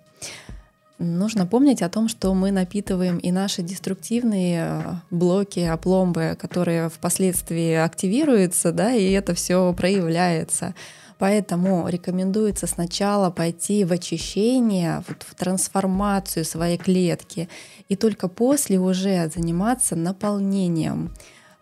нужно 0.98 1.46
помнить 1.46 1.82
о 1.82 1.88
том, 1.88 2.08
что 2.08 2.34
мы 2.34 2.50
напитываем 2.50 3.18
и 3.18 3.30
наши 3.30 3.62
деструктивные 3.62 4.66
э, 4.66 4.94
блоки, 5.10 5.60
опломбы, 5.60 6.36
которые 6.40 6.88
впоследствии 6.88 7.74
активируются, 7.74 8.72
да, 8.72 8.92
и 8.92 9.10
это 9.12 9.34
все 9.34 9.72
проявляется. 9.74 10.74
Поэтому 11.18 11.88
рекомендуется 11.88 12.66
сначала 12.66 13.30
пойти 13.30 13.84
в 13.84 13.92
очищение, 13.92 15.02
вот 15.08 15.22
в 15.22 15.34
трансформацию 15.34 16.44
своей 16.44 16.76
клетки, 16.76 17.48
и 17.88 17.96
только 17.96 18.28
после 18.28 18.78
уже 18.78 19.30
заниматься 19.34 19.96
наполнением. 19.96 21.14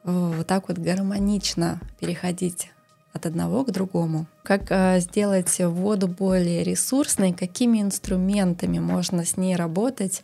Вот 0.04 0.46
так 0.46 0.68
вот 0.68 0.78
гармонично 0.78 1.80
переходить 2.00 2.71
от 3.12 3.26
одного 3.26 3.64
к 3.64 3.70
другому. 3.70 4.26
Как 4.42 4.70
э, 4.70 5.00
сделать 5.00 5.58
воду 5.58 6.08
более 6.08 6.64
ресурсной, 6.64 7.32
какими 7.32 7.80
инструментами 7.82 8.78
можно 8.78 9.24
с 9.24 9.36
ней 9.36 9.56
работать. 9.56 10.22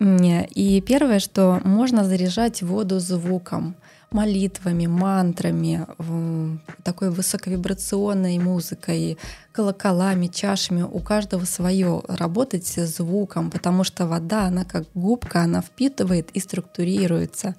И 0.00 0.82
первое, 0.86 1.20
что 1.20 1.60
можно 1.64 2.04
заряжать 2.04 2.62
воду 2.62 2.98
звуком 2.98 3.76
молитвами, 4.14 4.86
мантрами, 4.86 5.86
такой 6.84 7.10
высоковибрационной 7.10 8.38
музыкой, 8.38 9.18
колоколами, 9.50 10.28
чашами. 10.28 10.82
У 10.82 11.00
каждого 11.00 11.44
свое. 11.44 12.00
Работать 12.06 12.64
с 12.64 12.86
звуком, 12.86 13.50
потому 13.50 13.82
что 13.82 14.06
вода, 14.06 14.44
она 14.44 14.64
как 14.64 14.84
губка, 14.94 15.40
она 15.40 15.60
впитывает 15.60 16.30
и 16.30 16.38
структурируется. 16.38 17.56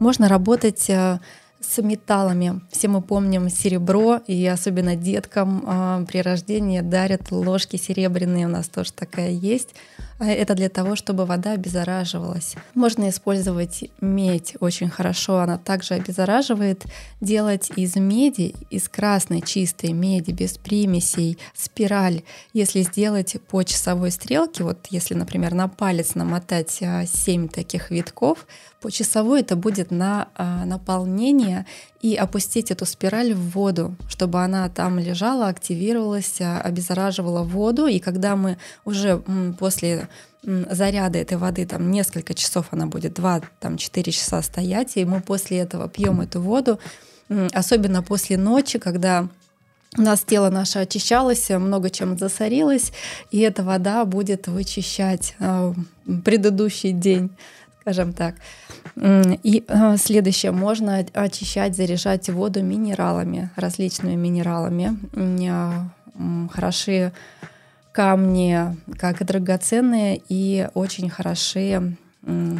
Можно 0.00 0.28
работать 0.28 0.90
э, 0.90 1.20
с 1.62 1.82
металлами. 1.82 2.60
Все 2.70 2.88
мы 2.88 3.00
помним 3.00 3.48
серебро, 3.48 4.20
и 4.26 4.46
особенно 4.46 4.96
деткам 4.96 5.64
э, 5.66 6.04
при 6.06 6.18
рождении 6.18 6.80
дарят 6.80 7.30
ложки 7.30 7.76
серебряные. 7.76 8.46
У 8.46 8.50
нас 8.50 8.68
тоже 8.68 8.92
такая 8.92 9.30
есть. 9.30 9.74
А 10.22 10.26
это 10.26 10.54
для 10.54 10.68
того, 10.68 10.94
чтобы 10.94 11.26
вода 11.26 11.50
обеззараживалась. 11.50 12.54
Можно 12.74 13.08
использовать 13.08 13.90
медь 14.00 14.54
очень 14.60 14.88
хорошо, 14.88 15.40
она 15.40 15.58
также 15.58 15.94
обеззараживает. 15.94 16.84
Делать 17.20 17.72
из 17.74 17.96
меди, 17.96 18.54
из 18.70 18.88
красной 18.88 19.40
чистой 19.40 19.92
меди, 19.92 20.30
без 20.30 20.58
примесей, 20.58 21.38
спираль. 21.56 22.22
Если 22.52 22.82
сделать 22.82 23.34
по 23.48 23.64
часовой 23.64 24.12
стрелке, 24.12 24.62
вот 24.62 24.86
если, 24.90 25.14
например, 25.14 25.54
на 25.54 25.66
палец 25.66 26.14
намотать 26.14 26.70
7 26.70 26.84
а, 26.86 27.48
таких 27.48 27.90
витков, 27.90 28.46
по 28.80 28.92
часовой 28.92 29.40
это 29.40 29.56
будет 29.56 29.90
на 29.90 30.28
а, 30.36 30.64
наполнение 30.64 31.66
и 32.00 32.16
опустить 32.16 32.72
эту 32.72 32.84
спираль 32.84 33.32
в 33.32 33.50
воду, 33.50 33.94
чтобы 34.08 34.42
она 34.42 34.68
там 34.68 34.98
лежала, 34.98 35.46
активировалась, 35.46 36.40
обеззараживала 36.40 37.44
воду. 37.44 37.86
И 37.86 38.00
когда 38.00 38.34
мы 38.34 38.58
уже 38.84 39.22
после 39.58 40.08
заряда 40.42 41.18
этой 41.18 41.36
воды, 41.36 41.66
там 41.66 41.90
несколько 41.90 42.34
часов 42.34 42.66
она 42.70 42.86
будет, 42.86 43.18
2-4 43.18 44.10
часа 44.10 44.42
стоять, 44.42 44.96
и 44.96 45.04
мы 45.04 45.20
после 45.20 45.58
этого 45.58 45.88
пьем 45.88 46.20
эту 46.20 46.40
воду, 46.40 46.78
особенно 47.52 48.02
после 48.02 48.36
ночи, 48.36 48.78
когда 48.78 49.28
у 49.96 50.02
нас 50.02 50.22
тело 50.22 50.48
наше 50.48 50.78
очищалось, 50.78 51.50
много 51.50 51.90
чем 51.90 52.16
засорилось, 52.16 52.92
и 53.30 53.40
эта 53.40 53.62
вода 53.62 54.04
будет 54.06 54.48
вычищать 54.48 55.34
э, 55.38 55.74
предыдущий 56.24 56.92
день 56.92 57.30
скажем 57.82 58.12
так. 58.12 58.36
И 58.96 59.64
э, 59.66 59.96
следующее, 59.96 60.52
можно 60.52 61.04
очищать, 61.12 61.76
заряжать 61.76 62.30
воду 62.30 62.62
минералами, 62.62 63.50
различными 63.56 64.14
минералами. 64.14 64.96
Э, 65.14 66.48
хороши 66.52 67.12
камни, 67.92 68.76
как 68.98 69.24
драгоценные, 69.24 70.20
и 70.28 70.68
очень 70.74 71.10
хороши 71.10 71.96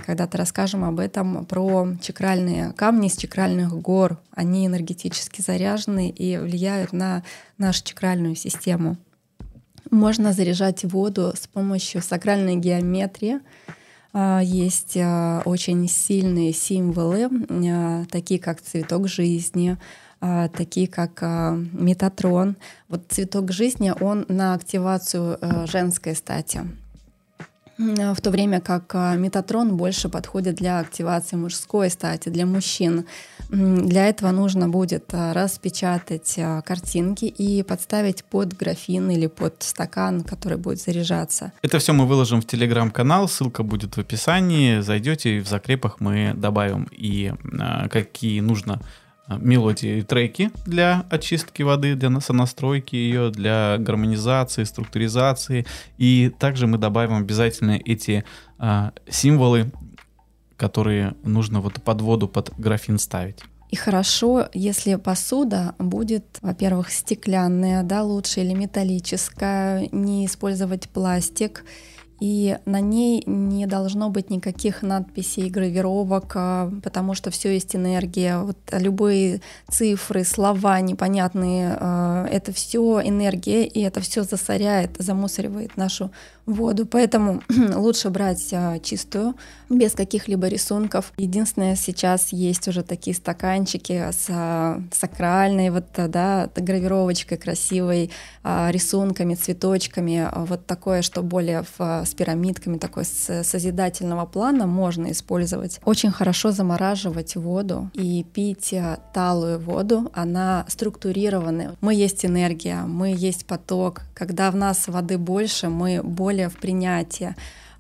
когда-то 0.07 0.39
расскажем 0.39 0.85
об 0.85 0.99
этом, 0.99 1.47
про 1.47 1.87
чакральные 2.03 2.73
камни 2.73 3.07
из 3.07 3.17
чакральных 3.17 3.73
гор. 3.81 4.19
Они 4.33 4.67
энергетически 4.67 5.41
заряжены 5.41 6.11
и 6.11 6.37
влияют 6.37 6.93
на 6.93 7.23
нашу 7.59 7.85
чакральную 7.85 8.35
систему. 8.35 8.97
Можно 9.91 10.33
заряжать 10.33 10.85
воду 10.85 11.33
с 11.37 11.47
помощью 11.47 12.03
сакральной 12.03 12.57
геометрии, 12.57 13.41
а, 14.13 14.41
есть 14.43 14.97
а, 15.01 15.43
очень 15.45 15.89
сильные 15.89 16.53
символы, 16.53 17.29
а, 17.49 18.05
такие 18.11 18.41
как 18.41 18.61
цветок 18.61 19.09
жизни, 19.09 19.79
такие 20.55 20.87
как 20.87 21.21
метатрон. 21.23 22.57
Вот 22.89 23.03
цветок 23.09 23.51
жизни, 23.53 23.93
он 24.01 24.25
на 24.29 24.55
активацию 24.55 25.39
женской 25.67 26.15
стати. 26.15 26.61
В 27.79 28.21
то 28.21 28.31
время 28.31 28.61
как 28.61 28.95
метатрон 28.95 29.77
больше 29.77 30.09
подходит 30.09 30.55
для 30.55 30.79
активации 30.79 31.37
мужской 31.37 31.91
стати, 31.91 32.29
для 32.29 32.47
мужчин. 32.47 33.07
Для 33.49 34.09
этого 34.09 34.31
нужно 34.31 34.69
будет 34.69 35.13
а, 35.13 35.35
распечатать 35.35 36.37
а, 36.39 36.63
картинки 36.63 37.27
и 37.27 37.63
подставить 37.63 38.25
под 38.25 38.57
графин 38.57 39.11
или 39.11 39.27
под 39.27 39.63
стакан, 39.63 40.23
который 40.23 40.57
будет 40.57 40.81
заряжаться. 40.81 41.53
Это 41.61 41.79
все 41.79 41.93
мы 41.93 42.07
выложим 42.07 42.41
в 42.41 42.47
телеграм-канал, 42.47 43.29
ссылка 43.29 43.63
будет 43.63 43.97
в 43.97 44.01
описании. 44.01 44.81
Зайдете, 44.81 45.37
и 45.37 45.41
в 45.41 45.49
закрепах 45.49 46.01
мы 46.01 46.33
добавим 46.35 46.89
и 46.93 47.35
а, 47.61 47.89
какие 47.89 48.41
нужно 48.41 48.81
мелодии 49.29 49.99
и 49.99 50.03
треки 50.03 50.51
для 50.67 51.07
очистки 51.11 51.63
воды, 51.63 51.95
для 51.95 52.21
сонастройки 52.21 52.97
ее, 52.97 53.31
для 53.31 53.77
гармонизации, 53.79 54.65
структуризации. 54.65 55.67
И 55.99 56.31
также 56.39 56.67
мы 56.67 56.79
добавим 56.79 57.17
обязательно 57.17 57.81
эти 57.85 58.25
а, 58.59 58.93
символы 59.09 59.73
которые 60.63 61.17
нужно 61.25 61.61
вот 61.61 61.83
под 61.83 62.01
воду, 62.03 62.29
под 62.29 62.53
графин 62.57 63.01
ставить. 63.01 63.41
И 63.71 63.75
хорошо, 63.75 64.49
если 64.55 64.95
посуда 64.95 65.75
будет, 65.81 66.25
во-первых, 66.41 66.93
стеклянная, 66.93 67.83
да, 67.83 68.05
лучше 68.05 68.43
или 68.43 68.55
металлическая, 68.55 69.89
не 69.91 70.25
использовать 70.27 70.89
пластик 70.89 71.65
и 72.23 72.57
на 72.67 72.81
ней 72.81 73.25
не 73.27 73.67
должно 73.67 74.09
быть 74.09 74.31
никаких 74.31 74.83
надписей, 74.83 75.51
гравировок, 75.51 76.31
а, 76.37 76.71
потому 76.85 77.15
что 77.15 77.33
все 77.33 77.53
есть 77.53 77.75
энергия. 77.75 78.39
Вот 78.39 78.57
любые 78.71 79.41
цифры, 79.69 80.23
слова 80.23 80.81
непонятные, 80.81 81.77
а, 81.81 82.29
это 82.31 82.53
все 82.53 83.01
энергия, 83.03 83.65
и 83.65 83.81
это 83.81 84.01
все 84.01 84.23
засоряет, 84.23 84.99
замусоривает 85.01 85.77
нашу 85.77 86.13
воду. 86.47 86.87
Поэтому 86.87 87.43
лучше 87.75 88.11
брать 88.11 88.49
а, 88.53 88.79
чистую, 88.79 89.35
без 89.71 89.93
каких-либо 89.93 90.49
рисунков. 90.49 91.13
Единственное, 91.17 91.77
сейчас 91.77 92.33
есть 92.33 92.69
уже 92.69 92.83
такие 92.83 93.17
стаканчики 93.17 94.11
с 94.11 94.79
сакральной 94.93 95.71
вот, 95.71 95.87
да, 95.97 96.51
гравировочкой 96.55 97.39
красивой, 97.39 98.11
рисунками, 98.45 99.35
цветочками. 99.35 100.29
Вот 100.35 100.67
такое, 100.67 101.03
что 101.03 101.23
более 101.23 101.65
в 101.79 102.03
с 102.05 102.15
пирамидками, 102.15 102.79
такой 102.79 103.05
с 103.05 103.45
созидательного 103.45 104.27
плана 104.27 104.67
можно 104.67 105.11
использовать. 105.11 105.81
Очень 105.85 106.11
хорошо 106.11 106.51
замораживать 106.51 107.37
воду 107.37 107.91
и 107.95 108.25
пить 108.25 108.75
талую 109.13 109.59
воду. 109.59 110.11
Она 110.13 110.65
структурированная. 110.69 111.77
Мы 111.81 111.95
есть 111.95 112.25
энергия, 112.25 112.83
мы 112.83 113.15
есть 113.17 113.47
поток. 113.47 114.03
Когда 114.15 114.51
в 114.51 114.57
нас 114.57 114.89
воды 114.89 115.19
больше, 115.19 115.69
мы 115.69 116.03
более 116.03 116.32
в 116.49 116.57
принятии. 116.57 117.35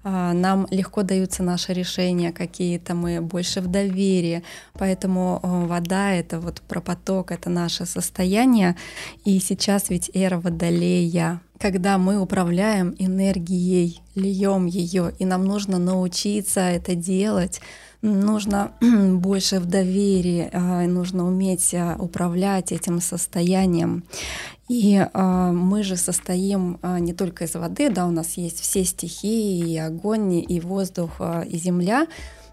А, 0.04 0.32
нам 0.32 0.66
легко 0.70 1.02
даются 1.02 1.42
наши 1.42 1.72
решения 1.72 2.32
какие-то, 2.32 2.94
мы 2.94 3.20
больше 3.20 3.60
в 3.60 3.68
доверии, 3.68 4.42
поэтому 4.72 5.38
э, 5.42 5.66
вода— 5.66 6.12
это 6.14 6.40
вот 6.40 6.60
про 6.62 6.80
поток, 6.80 7.30
это 7.30 7.50
наше 7.50 7.86
состояние, 7.86 8.76
и 9.24 9.38
сейчас 9.38 9.90
ведь 9.90 10.10
эра 10.12 10.40
водолея, 10.40 11.40
когда 11.58 11.98
мы 11.98 12.20
управляем 12.20 12.96
энергией, 12.98 14.02
льем 14.16 14.66
ее, 14.66 15.12
и 15.20 15.24
нам 15.24 15.44
нужно 15.44 15.78
научиться 15.78 16.60
это 16.60 16.96
делать, 16.96 17.60
нужно 18.02 18.72
больше 18.80 19.60
в 19.60 19.66
доверии, 19.66 20.50
а, 20.52 20.84
нужно 20.88 21.24
уметь 21.24 21.72
а, 21.74 21.96
управлять 21.98 22.72
этим 22.72 23.00
состоянием. 23.00 24.02
И 24.72 24.96
э, 24.96 25.50
мы 25.52 25.82
же 25.82 25.96
состоим 25.96 26.78
э, 26.80 26.98
не 26.98 27.12
только 27.12 27.44
из 27.44 27.54
воды, 27.54 27.90
да, 27.90 28.06
у 28.06 28.10
нас 28.10 28.38
есть 28.38 28.60
все 28.60 28.84
стихии, 28.84 29.74
и 29.74 29.76
огонь, 29.76 30.42
и 30.48 30.60
воздух, 30.60 31.16
э, 31.18 31.44
и 31.46 31.58
земля, 31.58 32.06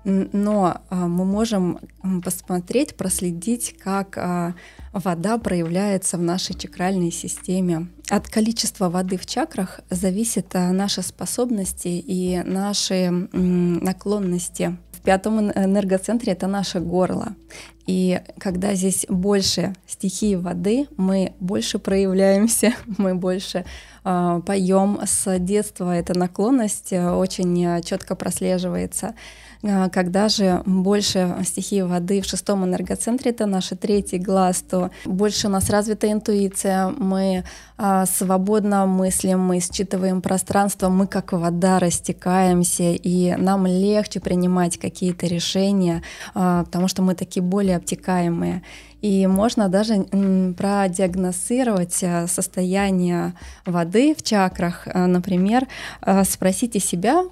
но 0.03 0.81
э, 0.89 0.95
мы 0.95 1.23
можем 1.23 1.79
посмотреть, 2.21 2.97
проследить, 2.97 3.73
как 3.81 4.17
э, 4.17 4.53
вода 4.91 5.37
проявляется 5.37 6.17
в 6.17 6.21
нашей 6.21 6.55
чакральной 6.55 7.11
системе. 7.11 7.87
От 8.09 8.27
количества 8.27 8.89
воды 8.89 9.17
в 9.17 9.25
чакрах 9.25 9.79
зависит 9.89 10.47
э, 10.55 10.71
наши 10.71 11.01
способности 11.01 11.87
и 11.87 12.43
наши 12.43 12.95
э, 12.95 13.09
наклонности 13.37 14.77
в 14.99 15.05
пятом 15.05 15.51
энергоцентре 15.51 16.33
это 16.33 16.47
наше 16.47 16.79
горло. 16.79 17.35
И 17.87 18.21
когда 18.37 18.75
здесь 18.75 19.05
больше 19.09 19.73
стихии 19.87 20.35
воды, 20.35 20.87
мы 20.97 21.33
больше 21.39 21.79
проявляемся, 21.79 22.73
мы 22.97 23.15
больше 23.15 23.65
э, 24.03 24.41
поем. 24.45 24.99
С 25.03 25.39
детства 25.39 25.95
эта 25.95 26.17
наклонность 26.17 26.93
э, 26.93 27.09
очень 27.11 27.65
э, 27.65 27.81
четко 27.81 28.15
прослеживается. 28.15 29.15
А, 29.63 29.89
когда 29.89 30.29
же 30.29 30.61
больше 30.65 31.35
стихии 31.45 31.81
воды 31.81 32.21
в 32.21 32.25
шестом 32.25 32.63
энергоцентре, 32.63 33.31
это 33.31 33.45
наш 33.45 33.69
третий 33.79 34.19
глаз, 34.19 34.63
то 34.69 34.91
больше 35.05 35.47
у 35.47 35.49
нас 35.49 35.69
развита 35.69 36.11
интуиция, 36.11 36.89
мы 36.89 37.43
свободно 38.05 38.85
мыслим, 38.85 39.39
мы 39.39 39.61
считываем 39.61 40.21
пространство, 40.21 40.89
мы 40.89 41.07
как 41.07 41.31
вода 41.31 41.79
растекаемся, 41.79 42.91
и 42.91 43.35
нам 43.37 43.65
легче 43.65 44.19
принимать 44.19 44.77
какие-то 44.77 45.27
решения, 45.27 46.03
а, 46.33 46.65
потому 46.65 46.89
что 46.89 47.01
мы 47.01 47.15
такие 47.15 47.41
более 47.41 47.77
обтекаемые. 47.77 48.63
И 49.01 49.27
можно 49.27 49.69
даже 49.69 50.03
продиагностировать 50.57 52.03
э, 52.03 52.27
состояние 52.27 53.33
воды 53.65 54.13
в 54.13 54.21
чакрах. 54.23 54.89
Например, 54.93 55.67
спросите 56.25 56.79
себя, 56.79 57.23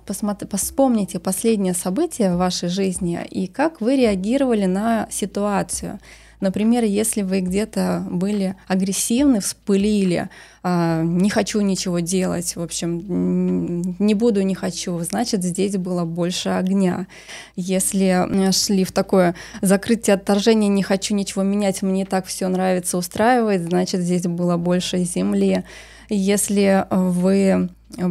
вспомните 0.53 1.19
последнее 1.19 1.73
событие 1.73 2.33
в 2.33 2.37
вашей 2.37 2.69
жизни 2.69 3.19
и 3.29 3.47
как 3.47 3.81
вы 3.81 3.97
реагировали 3.97 4.63
на 4.63 5.07
ситуацию. 5.09 5.99
Например, 6.39 6.83
если 6.83 7.23
вы 7.23 7.39
где-то 7.39 8.05
были 8.09 8.55
агрессивны, 8.67 9.39
вспылили, 9.39 10.29
а, 10.61 11.01
не 11.01 11.31
хочу 11.31 11.61
ничего 11.61 11.99
делать, 11.99 12.55
в 12.55 12.61
общем, 12.61 13.95
не 13.97 14.13
буду, 14.13 14.43
не 14.43 14.53
хочу, 14.53 14.99
значит, 14.99 15.43
здесь 15.43 15.77
было 15.77 16.05
больше 16.05 16.49
огня. 16.49 17.07
Если 17.55 18.51
шли 18.51 18.83
в 18.83 18.91
такое 18.91 19.33
закрытие 19.61 20.13
отторжение, 20.13 20.69
не 20.69 20.83
хочу 20.83 21.15
ничего 21.15 21.41
менять, 21.41 21.81
мне 21.81 22.05
так 22.05 22.27
все 22.27 22.47
нравится, 22.49 22.97
устраивает, 22.97 23.63
значит, 23.63 24.01
здесь 24.01 24.23
было 24.23 24.57
больше 24.57 24.99
земли. 24.99 25.63
Если 26.09 26.85
вы 26.91 27.69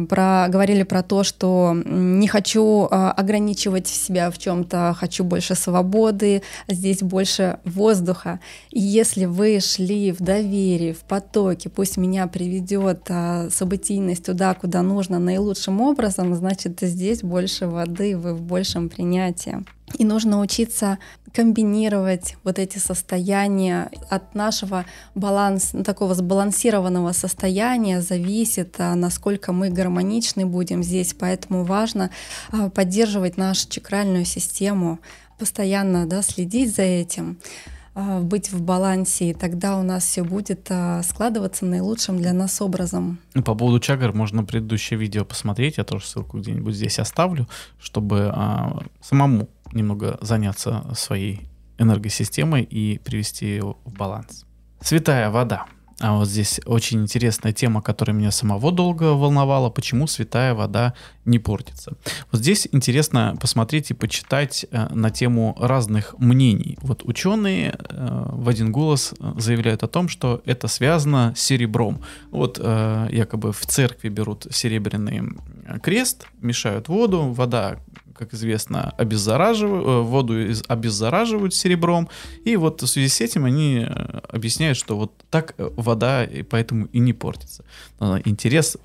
про, 0.09 0.47
говорили 0.49 0.83
про 0.83 1.03
то, 1.03 1.23
что 1.23 1.75
не 1.85 2.27
хочу 2.27 2.87
а, 2.89 3.11
ограничивать 3.11 3.87
себя 3.87 4.31
в 4.31 4.37
чем-то, 4.37 4.95
хочу 4.97 5.23
больше 5.23 5.55
свободы, 5.55 6.41
здесь 6.67 7.01
больше 7.01 7.59
воздуха. 7.63 8.39
И 8.71 8.79
если 8.79 9.25
вы 9.25 9.59
шли 9.59 10.11
в 10.11 10.19
доверии, 10.19 10.93
в 10.93 11.01
потоке, 11.01 11.69
пусть 11.69 11.97
меня 11.97 12.27
приведет 12.27 13.05
а, 13.09 13.49
событийность 13.49 14.25
туда, 14.25 14.53
куда 14.55 14.81
нужно 14.81 15.19
наилучшим 15.19 15.81
образом, 15.81 16.33
значит 16.35 16.79
здесь 16.81 17.21
больше 17.21 17.67
воды, 17.67 18.17
вы 18.17 18.33
в 18.33 18.41
большем 18.41 18.89
принятии. 18.89 19.63
И 19.93 20.03
нужно 20.03 20.41
учиться 20.41 20.99
комбинировать 21.33 22.35
вот 22.43 22.59
эти 22.59 22.77
состояния. 22.77 23.89
От 24.09 24.35
нашего 24.35 24.85
баланса, 25.15 25.83
такого 25.83 26.13
сбалансированного 26.13 27.13
состояния 27.13 28.01
зависит, 28.01 28.75
а, 28.79 28.95
насколько 28.95 29.53
мы 29.53 29.69
гармоничны 29.69 30.45
будем 30.45 30.83
здесь. 30.83 31.13
Поэтому 31.13 31.63
важно 31.63 32.11
а, 32.51 32.69
поддерживать 32.69 33.37
нашу 33.37 33.69
чакральную 33.69 34.25
систему, 34.25 34.99
постоянно 35.39 36.05
да, 36.05 36.21
следить 36.21 36.75
за 36.75 36.81
этим 36.81 37.37
быть 38.21 38.51
в 38.51 38.61
балансе, 38.61 39.31
и 39.31 39.33
тогда 39.33 39.77
у 39.77 39.83
нас 39.83 40.03
все 40.03 40.23
будет 40.23 40.69
складываться 41.03 41.65
наилучшим 41.65 42.17
для 42.17 42.33
нас 42.33 42.61
образом. 42.61 43.19
Ну, 43.33 43.43
по 43.43 43.55
поводу 43.55 43.79
чагр 43.79 44.13
можно 44.13 44.43
предыдущее 44.43 44.99
видео 44.99 45.25
посмотреть, 45.25 45.77
я 45.77 45.83
тоже 45.83 46.05
ссылку 46.05 46.37
где-нибудь 46.37 46.75
здесь 46.75 46.99
оставлю, 46.99 47.47
чтобы 47.79 48.31
а, 48.33 48.83
самому 49.01 49.49
немного 49.73 50.17
заняться 50.21 50.85
своей 50.95 51.49
энергосистемой 51.77 52.63
и 52.63 52.97
привести 52.99 53.45
ее 53.45 53.75
в 53.85 53.93
баланс. 53.93 54.45
Святая 54.81 55.29
вода. 55.29 55.65
А 55.99 56.15
вот 56.15 56.27
здесь 56.27 56.61
очень 56.65 57.01
интересная 57.01 57.53
тема, 57.53 57.81
которая 57.81 58.15
меня 58.15 58.29
самого 58.29 58.71
долго 58.71 59.15
волновала, 59.15 59.69
почему 59.71 60.05
святая 60.05 60.53
вода 60.53 60.93
не 61.25 61.39
портится. 61.39 61.93
Вот 62.31 62.41
здесь 62.41 62.67
интересно 62.71 63.35
посмотреть 63.41 63.89
и 63.89 63.95
почитать 63.95 64.65
э, 64.69 64.93
на 64.93 65.09
тему 65.09 65.55
разных 65.59 66.15
мнений. 66.19 66.77
Вот 66.81 67.01
ученые 67.03 67.77
э, 67.79 68.25
в 68.29 68.47
один 68.47 68.71
голос 68.71 69.13
э, 69.19 69.33
заявляют 69.37 69.81
о 69.81 69.87
том, 69.87 70.07
что 70.07 70.41
это 70.45 70.67
связано 70.67 71.33
с 71.35 71.41
серебром. 71.41 72.01
Вот 72.31 72.57
якобы 72.57 73.51
в 73.51 73.65
церкви 73.65 74.09
берут 74.09 74.47
серебряный 74.51 75.21
крест, 75.81 76.27
мешают 76.41 76.89
воду, 76.89 77.33
вода 77.33 77.79
как 78.17 78.33
известно, 78.33 78.93
обеззараживают, 78.97 79.85
э, 79.85 80.01
воду 80.01 80.35
обеззараживают 80.67 81.53
серебром, 81.53 82.09
и 82.43 82.55
вот 82.55 82.81
в 82.81 82.87
связи 82.87 83.07
с 83.07 83.21
этим 83.21 83.45
они 83.45 83.85
э, 83.87 84.19
объясняют, 84.29 84.77
что 84.77 84.97
вот 84.97 85.13
так 85.29 85.53
э, 85.57 85.69
вода 85.75 86.23
и 86.23 86.41
поэтому 86.41 86.85
и 86.87 86.99
не 86.99 87.13
портится. 87.13 87.63
Интерес 88.25 88.77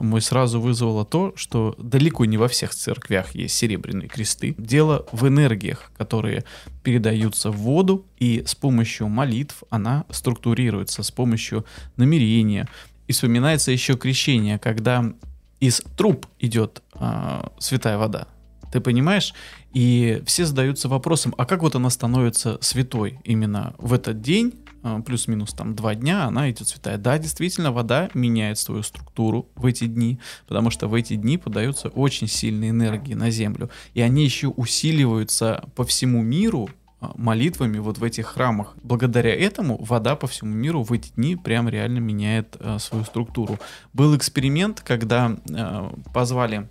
мой 0.00 0.20
сразу 0.20 0.60
вызвало 0.60 1.04
то, 1.04 1.32
что 1.36 1.74
далеко 1.78 2.24
не 2.24 2.36
во 2.36 2.48
всех 2.48 2.74
церквях 2.74 3.34
есть 3.34 3.56
серебряные 3.56 4.08
кресты. 4.08 4.54
Дело 4.58 5.06
в 5.12 5.26
энергиях, 5.26 5.90
которые 5.96 6.44
передаются 6.82 7.50
в 7.50 7.56
воду, 7.56 8.06
и 8.18 8.42
с 8.46 8.54
помощью 8.54 9.08
молитв 9.08 9.62
она 9.70 10.04
структурируется, 10.10 11.02
с 11.02 11.10
помощью 11.10 11.64
намерения. 11.96 12.68
И 13.06 13.12
вспоминается 13.12 13.72
еще 13.72 13.96
крещение, 13.96 14.58
когда 14.58 15.12
из 15.60 15.82
труб 15.96 16.26
идет 16.38 16.82
э, 16.94 17.42
святая 17.58 17.98
вода, 17.98 18.28
ты 18.72 18.80
понимаешь? 18.80 19.34
И 19.72 20.22
все 20.26 20.44
задаются 20.44 20.88
вопросом, 20.88 21.34
а 21.38 21.44
как 21.44 21.62
вот 21.62 21.74
она 21.74 21.90
становится 21.90 22.58
святой 22.60 23.20
именно 23.24 23.74
в 23.78 23.92
этот 23.92 24.20
день, 24.20 24.54
а, 24.82 25.00
плюс-минус 25.00 25.52
там 25.52 25.74
два 25.74 25.94
дня, 25.94 26.24
она 26.24 26.50
идет 26.50 26.68
святая. 26.68 26.98
Да, 26.98 27.18
действительно, 27.18 27.72
вода 27.72 28.10
меняет 28.14 28.58
свою 28.58 28.82
структуру 28.82 29.48
в 29.56 29.66
эти 29.66 29.86
дни, 29.86 30.18
потому 30.46 30.70
что 30.70 30.88
в 30.88 30.94
эти 30.94 31.14
дни 31.16 31.36
подаются 31.36 31.88
очень 31.88 32.28
сильные 32.28 32.70
энергии 32.70 33.14
на 33.14 33.30
Землю. 33.30 33.70
И 33.94 34.00
они 34.00 34.24
еще 34.24 34.48
усиливаются 34.48 35.64
по 35.74 35.84
всему 35.84 36.22
миру 36.22 36.70
а, 37.00 37.12
молитвами 37.16 37.78
вот 37.78 37.98
в 37.98 38.04
этих 38.04 38.26
храмах. 38.26 38.76
Благодаря 38.82 39.34
этому 39.34 39.82
вода 39.82 40.16
по 40.16 40.26
всему 40.26 40.54
миру 40.54 40.82
в 40.82 40.92
эти 40.92 41.12
дни 41.12 41.36
прям 41.36 41.68
реально 41.68 41.98
меняет 41.98 42.56
э, 42.58 42.78
свою 42.78 43.04
структуру. 43.04 43.58
Был 43.92 44.16
эксперимент, 44.16 44.80
когда 44.80 45.36
э, 45.48 45.90
позвали 46.12 46.68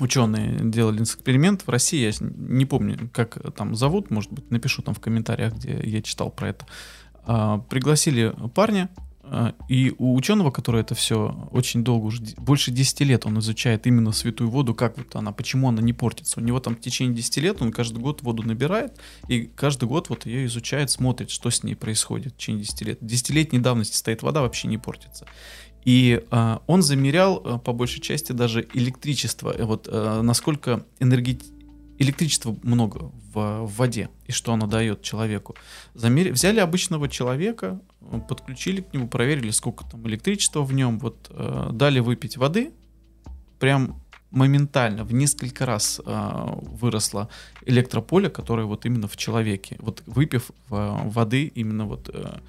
ученые 0.00 0.58
делали 0.62 1.02
эксперимент 1.02 1.62
в 1.66 1.68
России, 1.70 2.00
я 2.00 2.12
не 2.20 2.66
помню, 2.66 3.10
как 3.12 3.38
там 3.54 3.74
зовут, 3.74 4.10
может 4.10 4.32
быть, 4.32 4.50
напишу 4.50 4.82
там 4.82 4.94
в 4.94 5.00
комментариях, 5.00 5.54
где 5.54 5.80
я 5.82 6.02
читал 6.02 6.30
про 6.30 6.50
это. 6.50 6.66
А, 7.24 7.58
пригласили 7.58 8.34
парня, 8.54 8.88
а, 9.30 9.54
и 9.68 9.94
у 9.98 10.14
ученого, 10.14 10.50
который 10.50 10.80
это 10.80 10.94
все 10.94 11.48
очень 11.52 11.84
долго, 11.84 12.06
уже 12.06 12.22
больше 12.38 12.70
10 12.70 13.00
лет 13.00 13.26
он 13.26 13.38
изучает 13.40 13.86
именно 13.86 14.12
святую 14.12 14.48
воду, 14.50 14.74
как 14.74 14.96
вот 14.96 15.14
она, 15.16 15.32
почему 15.32 15.68
она 15.68 15.82
не 15.82 15.92
портится. 15.92 16.40
У 16.40 16.42
него 16.42 16.60
там 16.60 16.76
в 16.76 16.80
течение 16.80 17.14
10 17.14 17.36
лет 17.38 17.62
он 17.62 17.70
каждый 17.70 17.98
год 17.98 18.22
воду 18.22 18.42
набирает, 18.42 18.98
и 19.28 19.42
каждый 19.42 19.88
год 19.88 20.08
вот 20.08 20.26
ее 20.26 20.46
изучает, 20.46 20.90
смотрит, 20.90 21.30
что 21.30 21.50
с 21.50 21.62
ней 21.62 21.74
происходит 21.74 22.34
в 22.34 22.36
течение 22.36 22.64
10 22.64 22.82
лет. 22.82 22.98
Десятилетней 23.00 23.60
давности 23.60 23.96
стоит 23.96 24.22
вода, 24.22 24.40
вообще 24.40 24.68
не 24.68 24.78
портится. 24.78 25.26
И 25.88 26.20
э, 26.30 26.58
он 26.66 26.82
замерял 26.82 27.42
э, 27.42 27.58
по 27.58 27.72
большей 27.72 28.00
части 28.02 28.32
даже 28.32 28.66
электричество, 28.74 29.54
э, 29.56 29.64
вот 29.64 29.88
э, 29.90 30.20
насколько 30.22 30.84
энерги... 31.00 31.38
электричества 31.98 32.54
много 32.62 33.10
в, 33.32 33.64
в 33.64 33.76
воде 33.76 34.08
и 34.28 34.32
что 34.32 34.52
оно 34.52 34.66
дает 34.66 35.00
человеку. 35.00 35.54
Замер... 35.94 36.32
Взяли 36.32 36.60
обычного 36.60 37.08
человека, 37.08 37.80
подключили 38.28 38.82
к 38.82 38.92
нему, 38.92 39.08
проверили, 39.08 39.50
сколько 39.50 39.84
там 39.90 40.06
электричества 40.08 40.62
в 40.62 40.74
нем, 40.74 40.98
вот 40.98 41.30
э, 41.30 41.70
дали 41.72 42.00
выпить 42.00 42.36
воды, 42.36 42.70
прям 43.58 43.96
моментально 44.30 45.04
в 45.04 45.14
несколько 45.14 45.64
раз 45.64 46.02
э, 46.04 46.44
выросло 46.82 47.28
электрополе, 47.66 48.28
которое 48.28 48.66
вот 48.66 48.84
именно 48.84 49.08
в 49.08 49.16
человеке. 49.16 49.76
Вот 49.80 50.02
выпив 50.06 50.50
э, 50.50 50.96
воды 51.04 51.46
именно 51.46 51.86
вот 51.86 52.10
э, 52.12 52.40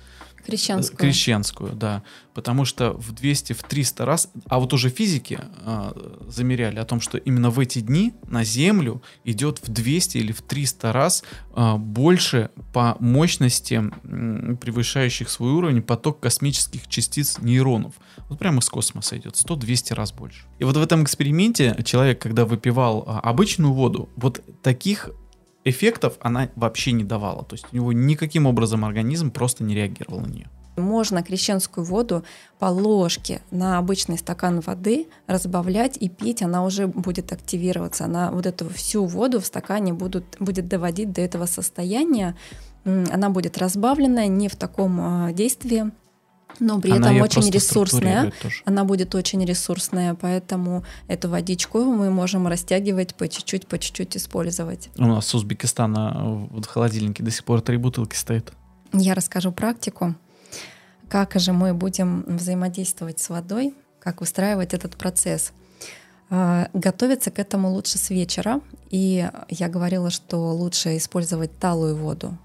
Крещенскую. 0.45 0.97
Крещенскую, 0.97 1.73
да. 1.73 2.03
Потому 2.33 2.65
что 2.65 2.93
в 2.93 3.11
200, 3.11 3.53
в 3.53 3.63
300 3.63 4.05
раз, 4.05 4.29
а 4.45 4.59
вот 4.59 4.73
уже 4.73 4.89
физики 4.89 5.39
э, 5.41 5.91
замеряли 6.27 6.79
о 6.79 6.85
том, 6.85 7.01
что 7.01 7.17
именно 7.17 7.49
в 7.49 7.59
эти 7.59 7.79
дни 7.79 8.13
на 8.27 8.43
Землю 8.43 9.01
идет 9.25 9.59
в 9.59 9.69
200 9.69 10.17
или 10.17 10.31
в 10.31 10.41
300 10.41 10.93
раз 10.93 11.23
э, 11.55 11.75
больше 11.75 12.49
по 12.73 12.95
мощности 12.99 13.81
э, 14.03 14.55
превышающих 14.55 15.29
свой 15.29 15.51
уровень 15.51 15.81
поток 15.81 16.19
космических 16.19 16.87
частиц 16.87 17.39
нейронов. 17.39 17.95
Вот 18.29 18.39
прямо 18.39 18.59
из 18.59 18.69
космоса 18.69 19.17
идет, 19.17 19.33
100-200 19.33 19.93
раз 19.93 20.13
больше. 20.13 20.45
И 20.59 20.63
вот 20.63 20.77
в 20.77 20.81
этом 20.81 21.03
эксперименте 21.03 21.75
человек, 21.83 22.21
когда 22.21 22.45
выпивал 22.45 23.03
э, 23.03 23.19
обычную 23.19 23.73
воду, 23.73 24.09
вот 24.15 24.41
таких 24.61 25.09
эффектов 25.69 26.17
она 26.19 26.49
вообще 26.55 26.91
не 26.91 27.03
давала. 27.03 27.43
То 27.43 27.55
есть 27.55 27.65
у 27.71 27.75
него 27.75 27.93
никаким 27.93 28.45
образом 28.45 28.85
организм 28.85 29.31
просто 29.31 29.63
не 29.63 29.75
реагировал 29.75 30.21
на 30.21 30.27
нее. 30.27 30.49
Можно 30.77 31.23
крещенскую 31.23 31.85
воду 31.85 32.23
по 32.57 32.65
ложке 32.65 33.41
на 33.51 33.77
обычный 33.77 34.17
стакан 34.17 34.61
воды 34.61 35.07
разбавлять 35.27 35.97
и 35.97 36.09
пить, 36.09 36.41
она 36.41 36.63
уже 36.63 36.87
будет 36.87 37.31
активироваться. 37.33 38.05
Она 38.05 38.31
вот 38.31 38.45
эту 38.45 38.69
всю 38.69 39.05
воду 39.05 39.39
в 39.41 39.45
стакане 39.45 39.93
будут, 39.93 40.23
будет 40.39 40.67
доводить 40.67 41.11
до 41.11 41.21
этого 41.21 41.45
состояния. 41.45 42.35
Она 42.85 43.29
будет 43.29 43.57
разбавленная 43.57 44.27
не 44.27 44.47
в 44.47 44.55
таком 44.55 44.99
а, 45.01 45.33
действии, 45.33 45.91
но 46.59 46.79
при 46.79 46.91
она 46.91 47.13
этом 47.13 47.21
очень 47.21 47.49
ресурсная. 47.49 48.31
Она 48.65 48.83
будет 48.83 49.15
очень 49.15 49.43
ресурсная, 49.45 50.15
поэтому 50.15 50.83
эту 51.07 51.29
водичку 51.29 51.83
мы 51.83 52.09
можем 52.09 52.47
растягивать 52.47 53.15
по 53.15 53.27
чуть-чуть, 53.27 53.67
по 53.67 53.79
чуть-чуть 53.79 54.17
использовать. 54.17 54.89
У 54.97 55.05
нас 55.05 55.27
с 55.27 55.35
Узбекистана 55.35 56.47
в 56.51 56.65
холодильнике 56.65 57.23
до 57.23 57.31
сих 57.31 57.43
пор 57.43 57.61
три 57.61 57.77
бутылки 57.77 58.15
стоит. 58.15 58.51
Я 58.93 59.13
расскажу 59.13 59.51
практику, 59.51 60.15
как 61.09 61.39
же 61.39 61.53
мы 61.53 61.73
будем 61.73 62.23
взаимодействовать 62.27 63.19
с 63.19 63.29
водой, 63.29 63.73
как 63.99 64.21
выстраивать 64.21 64.73
этот 64.73 64.95
процесс. 64.95 65.51
А, 66.31 66.69
готовиться 66.73 67.31
к 67.31 67.39
этому 67.39 67.71
лучше 67.71 67.97
с 67.97 68.09
вечера, 68.09 68.61
и 68.89 69.27
я 69.49 69.69
говорила, 69.69 70.09
что 70.11 70.53
лучше 70.53 70.97
использовать 70.97 71.57
талую 71.57 71.95
воду, 71.95 72.37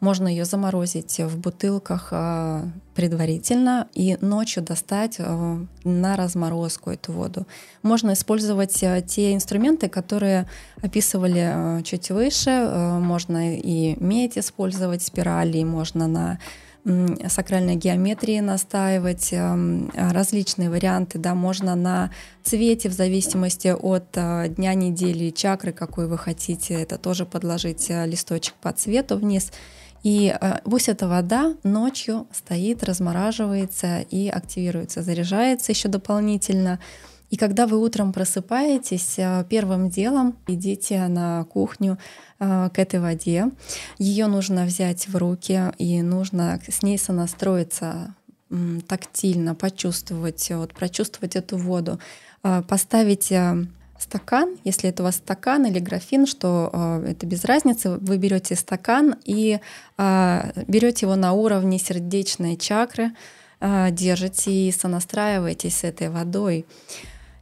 Можно 0.00 0.28
ее 0.28 0.46
заморозить 0.46 1.18
в 1.18 1.38
бутылках 1.38 2.08
э, 2.10 2.64
предварительно 2.94 3.86
и 3.92 4.16
ночью 4.22 4.62
достать 4.62 5.16
э, 5.18 5.58
на 5.84 6.16
разморозку 6.16 6.90
эту 6.90 7.12
воду. 7.12 7.46
Можно 7.82 8.14
использовать 8.14 8.82
э, 8.82 9.02
те 9.06 9.34
инструменты, 9.34 9.90
которые 9.90 10.48
описывали 10.80 11.82
чуть 11.82 12.10
выше. 12.10 12.50
Можно 12.98 13.58
и 13.58 14.02
медь 14.02 14.38
использовать, 14.38 15.02
спирали, 15.02 15.62
можно 15.64 16.06
на 16.06 16.38
сакральной 17.28 17.76
геометрии 17.76 18.40
настаивать, 18.40 19.34
различные 19.94 20.70
варианты, 20.70 21.18
да, 21.18 21.34
можно 21.34 21.74
на 21.74 22.10
цвете 22.42 22.88
в 22.88 22.94
зависимости 22.94 23.68
от 23.68 24.12
дня 24.54 24.72
недели, 24.72 25.28
чакры, 25.28 25.72
какой 25.72 26.06
вы 26.06 26.16
хотите, 26.16 26.72
это 26.72 26.96
тоже 26.96 27.26
подложить 27.26 27.90
листочек 27.90 28.54
по 28.62 28.72
цвету 28.72 29.18
вниз. 29.18 29.52
И 30.02 30.34
э, 30.38 30.58
пусть 30.64 30.88
эта 30.88 31.08
вода 31.08 31.54
ночью 31.62 32.26
стоит, 32.32 32.82
размораживается 32.84 34.00
и 34.00 34.28
активируется, 34.28 35.02
заряжается 35.02 35.72
еще 35.72 35.88
дополнительно. 35.88 36.78
И 37.30 37.36
когда 37.36 37.66
вы 37.66 37.78
утром 37.78 38.12
просыпаетесь, 38.12 39.16
первым 39.48 39.88
делом 39.88 40.36
идите 40.48 41.06
на 41.06 41.44
кухню, 41.44 41.96
а, 42.42 42.70
к 42.70 42.78
этой 42.78 43.00
воде. 43.00 43.50
Ее 43.98 44.26
нужно 44.26 44.64
взять 44.64 45.06
в 45.08 45.16
руки 45.16 45.60
и 45.76 46.00
нужно 46.00 46.58
с 46.66 46.82
ней 46.82 46.98
сонастроиться 46.98 48.14
тактильно, 48.88 49.54
почувствовать, 49.54 50.50
вот, 50.50 50.72
прочувствовать 50.72 51.36
эту 51.36 51.58
воду, 51.58 52.00
а, 52.42 52.62
поставить 52.62 53.30
э, 53.30 53.66
стакан, 54.00 54.56
если 54.64 54.90
это 54.90 55.02
у 55.02 55.06
вас 55.06 55.16
стакан 55.16 55.66
или 55.66 55.78
графин, 55.78 56.26
что 56.26 56.70
э, 56.72 57.10
это 57.10 57.26
без 57.26 57.44
разницы, 57.44 57.98
вы 58.00 58.16
берете 58.16 58.56
стакан 58.56 59.16
и 59.24 59.60
э, 59.98 60.62
берете 60.66 61.06
его 61.06 61.16
на 61.16 61.32
уровне 61.32 61.78
сердечной 61.78 62.56
чакры, 62.56 63.12
э, 63.60 63.88
держите 63.90 64.50
и 64.50 64.72
сонастраиваетесь 64.72 65.78
с 65.78 65.84
этой 65.84 66.08
водой. 66.08 66.66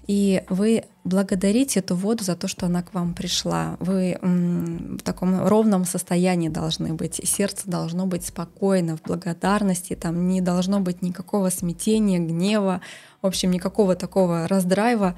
И 0.08 0.42
вы 0.48 0.84
благодарите 1.04 1.80
эту 1.80 1.94
воду 1.94 2.24
за 2.24 2.34
то, 2.34 2.48
что 2.48 2.64
она 2.64 2.82
к 2.82 2.94
вам 2.94 3.12
пришла. 3.12 3.76
Вы 3.78 4.18
в 4.22 5.02
таком 5.02 5.46
ровном 5.46 5.84
состоянии 5.84 6.48
должны 6.48 6.94
быть. 6.94 7.20
Сердце 7.24 7.70
должно 7.70 8.06
быть 8.06 8.24
спокойно, 8.24 8.96
в 8.96 9.02
благодарности. 9.02 9.94
Там 9.94 10.26
не 10.26 10.40
должно 10.40 10.80
быть 10.80 11.02
никакого 11.02 11.50
смятения, 11.50 12.18
гнева, 12.18 12.80
в 13.20 13.26
общем, 13.26 13.50
никакого 13.50 13.96
такого 13.96 14.48
раздрайва 14.48 15.14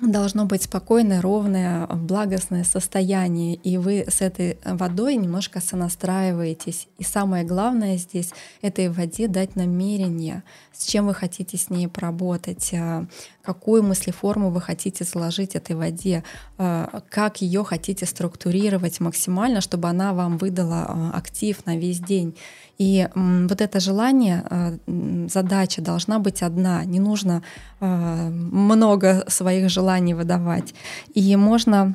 должно 0.00 0.46
быть 0.46 0.62
спокойное, 0.62 1.20
ровное, 1.20 1.86
благостное 1.86 2.64
состояние, 2.64 3.54
и 3.54 3.76
вы 3.76 4.04
с 4.08 4.20
этой 4.20 4.58
водой 4.64 5.16
немножко 5.16 5.60
сонастраиваетесь. 5.60 6.88
И 6.98 7.04
самое 7.04 7.44
главное 7.44 7.96
здесь— 7.98 8.30
этой 8.62 8.88
воде 8.88 9.28
дать 9.28 9.54
намерение, 9.54 10.42
с 10.72 10.86
чем 10.86 11.06
вы 11.06 11.14
хотите 11.14 11.56
с 11.56 11.68
ней 11.68 11.88
поработать, 11.88 12.72
а, 12.74 13.06
какую 13.42 13.82
мыслеформу 13.82 14.50
вы 14.50 14.60
хотите 14.60 15.04
заложить 15.04 15.54
этой 15.54 15.76
воде, 15.76 16.24
а, 16.58 17.02
как 17.10 17.42
ее 17.42 17.62
хотите 17.62 18.06
структурировать 18.06 18.98
максимально, 18.98 19.60
чтобы 19.60 19.88
она 19.88 20.14
вам 20.14 20.38
выдала 20.38 20.86
а, 20.88 21.12
актив 21.14 21.64
на 21.66 21.76
весь 21.76 22.00
день. 22.00 22.34
И 22.82 23.08
вот 23.14 23.60
это 23.60 23.78
желание, 23.78 24.42
а, 24.50 24.76
задача 25.28 25.80
должна 25.80 26.18
быть 26.18 26.42
одна. 26.42 26.84
Не 26.84 26.98
нужно 26.98 27.42
много 27.80 29.24
своих 29.28 29.70
желаний 29.70 30.14
выдавать. 30.14 30.74
И 31.14 31.36
можно 31.36 31.94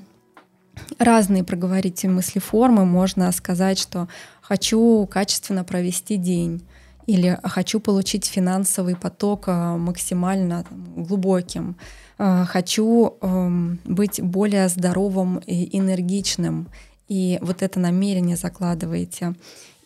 разные 0.98 1.44
проговорить 1.44 2.06
мыслеформы. 2.06 2.86
Можно 2.86 3.32
сказать, 3.34 3.80
что 3.80 4.08
хочу 4.42 5.06
качественно 5.12 5.66
провести 5.66 6.16
день 6.16 6.62
или 7.06 7.38
хочу 7.44 7.82
получить 7.82 8.26
финансовый 8.26 8.96
поток 8.96 9.48
максимально 9.48 10.66
глубоким, 10.70 11.76
хочу 12.18 13.14
эм, 13.22 13.80
быть 13.86 14.22
более 14.22 14.70
здоровым 14.70 15.38
и 15.48 15.78
энергичным. 15.78 16.68
И 17.10 17.40
вот 17.42 17.62
это 17.62 17.80
намерение 17.80 18.38
закладываете. 18.38 19.36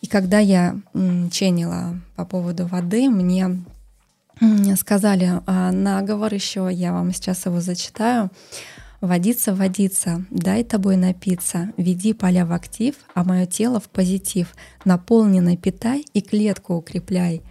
И 0.02 0.08
когда 0.08 0.40
я 0.40 0.76
ченила 1.30 1.98
по 2.16 2.26
поводу 2.26 2.66
воды, 2.66 3.08
мне 3.08 3.64
сказали 4.76 5.40
а, 5.46 5.70
наговор 5.72 6.34
еще, 6.34 6.68
я 6.70 6.92
вам 6.92 7.12
сейчас 7.14 7.46
его 7.46 7.60
зачитаю. 7.60 8.30
Водиться, 9.00 9.54
водиться, 9.54 10.24
дай 10.30 10.62
тобой 10.62 10.96
напиться, 10.96 11.72
веди 11.76 12.12
поля 12.12 12.46
в 12.46 12.52
актив, 12.52 12.94
а 13.14 13.24
мое 13.24 13.46
тело 13.46 13.80
в 13.80 13.88
позитив, 13.88 14.54
наполненный 14.84 15.56
питай 15.56 16.04
и 16.12 16.20
клетку 16.20 16.74
укрепляй. 16.74 17.42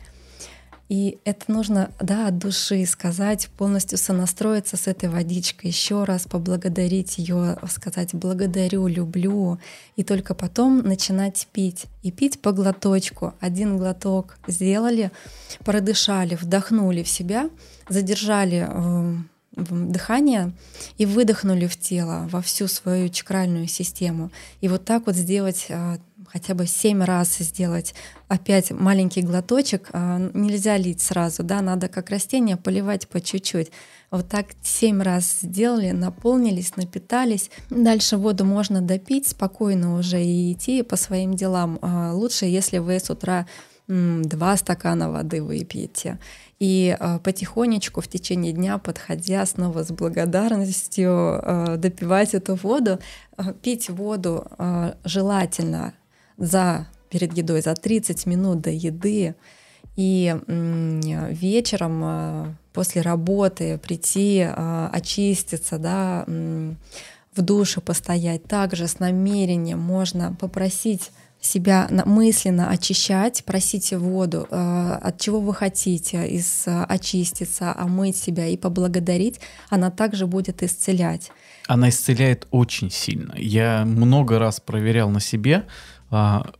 И 0.92 1.20
это 1.24 1.50
нужно, 1.50 1.90
да, 2.02 2.28
от 2.28 2.38
души 2.38 2.86
сказать, 2.86 3.48
полностью 3.58 3.98
сонастроиться 3.98 4.76
с 4.76 4.88
этой 4.88 5.08
водичкой, 5.08 5.70
еще 5.70 6.04
раз 6.04 6.24
поблагодарить 6.24 7.18
ее, 7.18 7.58
сказать 7.70 8.14
благодарю, 8.14 8.88
люблю, 8.88 9.58
и 9.96 10.04
только 10.04 10.36
потом 10.36 10.80
начинать 10.80 11.48
пить. 11.54 11.86
И 12.04 12.12
пить 12.12 12.42
по 12.42 12.52
глоточку. 12.52 13.34
Один 13.40 13.78
глоток 13.78 14.38
сделали, 14.48 15.14
продышали, 15.60 16.36
вдохнули 16.36 17.04
в 17.04 17.08
себя, 17.08 17.50
задержали 17.88 18.68
э, 18.70 19.16
дыхание 19.54 20.52
и 20.98 21.06
выдохнули 21.06 21.68
в 21.68 21.80
тело, 21.80 22.28
во 22.30 22.42
всю 22.42 22.68
свою 22.68 23.08
чакральную 23.08 23.68
систему. 23.68 24.30
И 24.60 24.68
вот 24.68 24.84
так 24.84 25.06
вот 25.06 25.16
сделать 25.16 25.68
э, 25.70 26.00
хотя 26.32 26.54
бы 26.54 26.65
семь 26.65 27.04
раз 27.04 27.38
сделать 27.38 27.94
опять 28.28 28.72
маленький 28.72 29.22
глоточек. 29.22 29.89
А, 29.91 30.17
нельзя 30.34 30.78
лить 30.78 31.02
сразу, 31.02 31.44
да, 31.44 31.62
надо 31.62 31.88
как 31.88 32.10
растение 32.10 32.58
поливать 32.58 33.08
по 33.08 33.20
чуть-чуть. 33.20 33.72
Вот 34.10 34.30
так 34.30 34.48
семь 34.62 35.02
раз 35.02 35.39
сделали, 35.41 35.91
наполнились, 35.91 36.76
напитались. 36.78 37.50
Дальше 37.70 38.17
воду 38.17 38.46
можно 38.46 38.82
допить 38.82 39.28
спокойно 39.28 39.98
уже 39.98 40.24
и 40.24 40.54
идти 40.54 40.84
по 40.84 40.96
своим 40.96 41.34
делам. 41.34 41.80
А, 41.82 42.13
лучше, 42.13 42.46
если 42.46 42.78
вы 42.78 43.00
с 43.00 43.10
утра 43.10 43.46
два 43.88 44.56
стакана 44.56 45.12
воды 45.12 45.44
выпьете. 45.44 46.17
И 46.60 46.96
э, 46.98 47.20
потихонечку 47.20 48.00
в 48.00 48.08
течение 48.08 48.54
дня, 48.54 48.78
подходя 48.78 49.46
снова 49.46 49.84
с 49.84 49.91
благодарностью, 49.91 51.76
допивать 51.78 52.34
эту 52.34 52.56
воду, 52.56 53.00
пить 53.62 53.89
воду 53.89 54.48
желательно 55.04 55.94
за 56.42 56.88
перед 57.10 57.38
едой 57.38 57.62
за 57.62 57.76
30 57.76 58.26
минут 58.26 58.62
до 58.62 58.70
еды 58.72 59.36
и 59.96 60.36
вечером 60.48 62.02
э, 62.04 62.46
после 62.74 63.02
работы 63.02 63.78
прийти, 63.78 64.40
э, 64.40 64.90
очиститься, 64.92 65.78
да, 65.78 66.26
в 67.36 67.42
душе 67.42 67.82
постоять. 67.82 68.44
Также 68.44 68.88
с 68.88 69.00
намерением 69.00 69.80
можно 69.80 70.36
попросить 70.40 71.12
себя 71.40 71.88
мысленно 72.06 72.70
очищать, 72.70 73.44
просите 73.46 73.98
воду, 73.98 74.48
э, 74.50 75.00
от 75.02 75.20
чего 75.20 75.40
вы 75.40 75.54
хотите, 75.54 76.28
из 76.28 76.66
очиститься, 76.66 77.74
омыть 77.74 78.16
себя 78.16 78.48
и 78.48 78.58
поблагодарить, 78.58 79.40
она 79.70 79.92
также 79.92 80.26
будет 80.26 80.64
исцелять. 80.64 81.32
Она 81.68 81.90
исцеляет 81.90 82.48
очень 82.52 82.92
сильно. 82.92 83.34
Я 83.38 83.84
много 83.86 84.40
раз 84.40 84.60
проверял 84.60 85.10
на 85.10 85.20
себе, 85.20 85.66
а, 86.12 86.52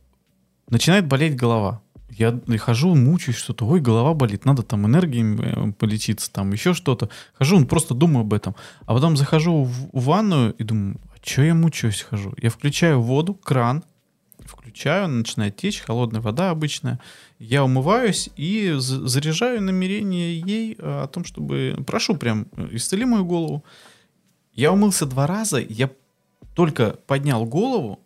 начинает 0.68 1.06
болеть 1.06 1.36
голова. 1.36 1.82
Я 2.10 2.38
хожу, 2.58 2.94
мучаюсь 2.94 3.38
что-то, 3.38 3.66
ой, 3.66 3.80
голова 3.80 4.12
болит, 4.12 4.44
надо 4.44 4.62
там 4.62 4.86
энергией 4.86 5.38
э, 5.40 5.72
полечиться, 5.72 6.30
там 6.30 6.52
еще 6.52 6.74
что-то. 6.74 7.08
Хожу, 7.34 7.64
просто 7.64 7.94
думаю 7.94 8.22
об 8.22 8.34
этом. 8.34 8.54
А 8.86 8.94
потом 8.94 9.16
захожу 9.16 9.64
в, 9.64 9.88
ванную 9.92 10.52
и 10.54 10.64
думаю, 10.64 11.00
а 11.14 11.26
что 11.26 11.42
я 11.42 11.54
мучаюсь 11.54 12.02
хожу? 12.02 12.34
Я 12.36 12.50
включаю 12.50 13.00
воду, 13.00 13.34
кран, 13.34 13.82
включаю, 14.44 15.08
начинает 15.08 15.56
течь, 15.56 15.80
холодная 15.80 16.20
вода 16.20 16.50
обычная. 16.50 17.00
Я 17.38 17.64
умываюсь 17.64 18.28
и 18.36 18.74
заряжаю 18.76 19.62
намерение 19.62 20.38
ей 20.38 20.76
э, 20.78 21.02
о 21.04 21.06
том, 21.06 21.24
чтобы... 21.24 21.76
Прошу 21.86 22.16
прям, 22.16 22.46
э, 22.56 22.68
исцели 22.72 23.06
мою 23.06 23.24
голову. 23.24 23.64
Я 24.52 24.72
умылся 24.72 25.06
два 25.06 25.26
раза, 25.26 25.60
я 25.60 25.90
только 26.54 26.98
поднял 27.06 27.46
голову, 27.46 28.00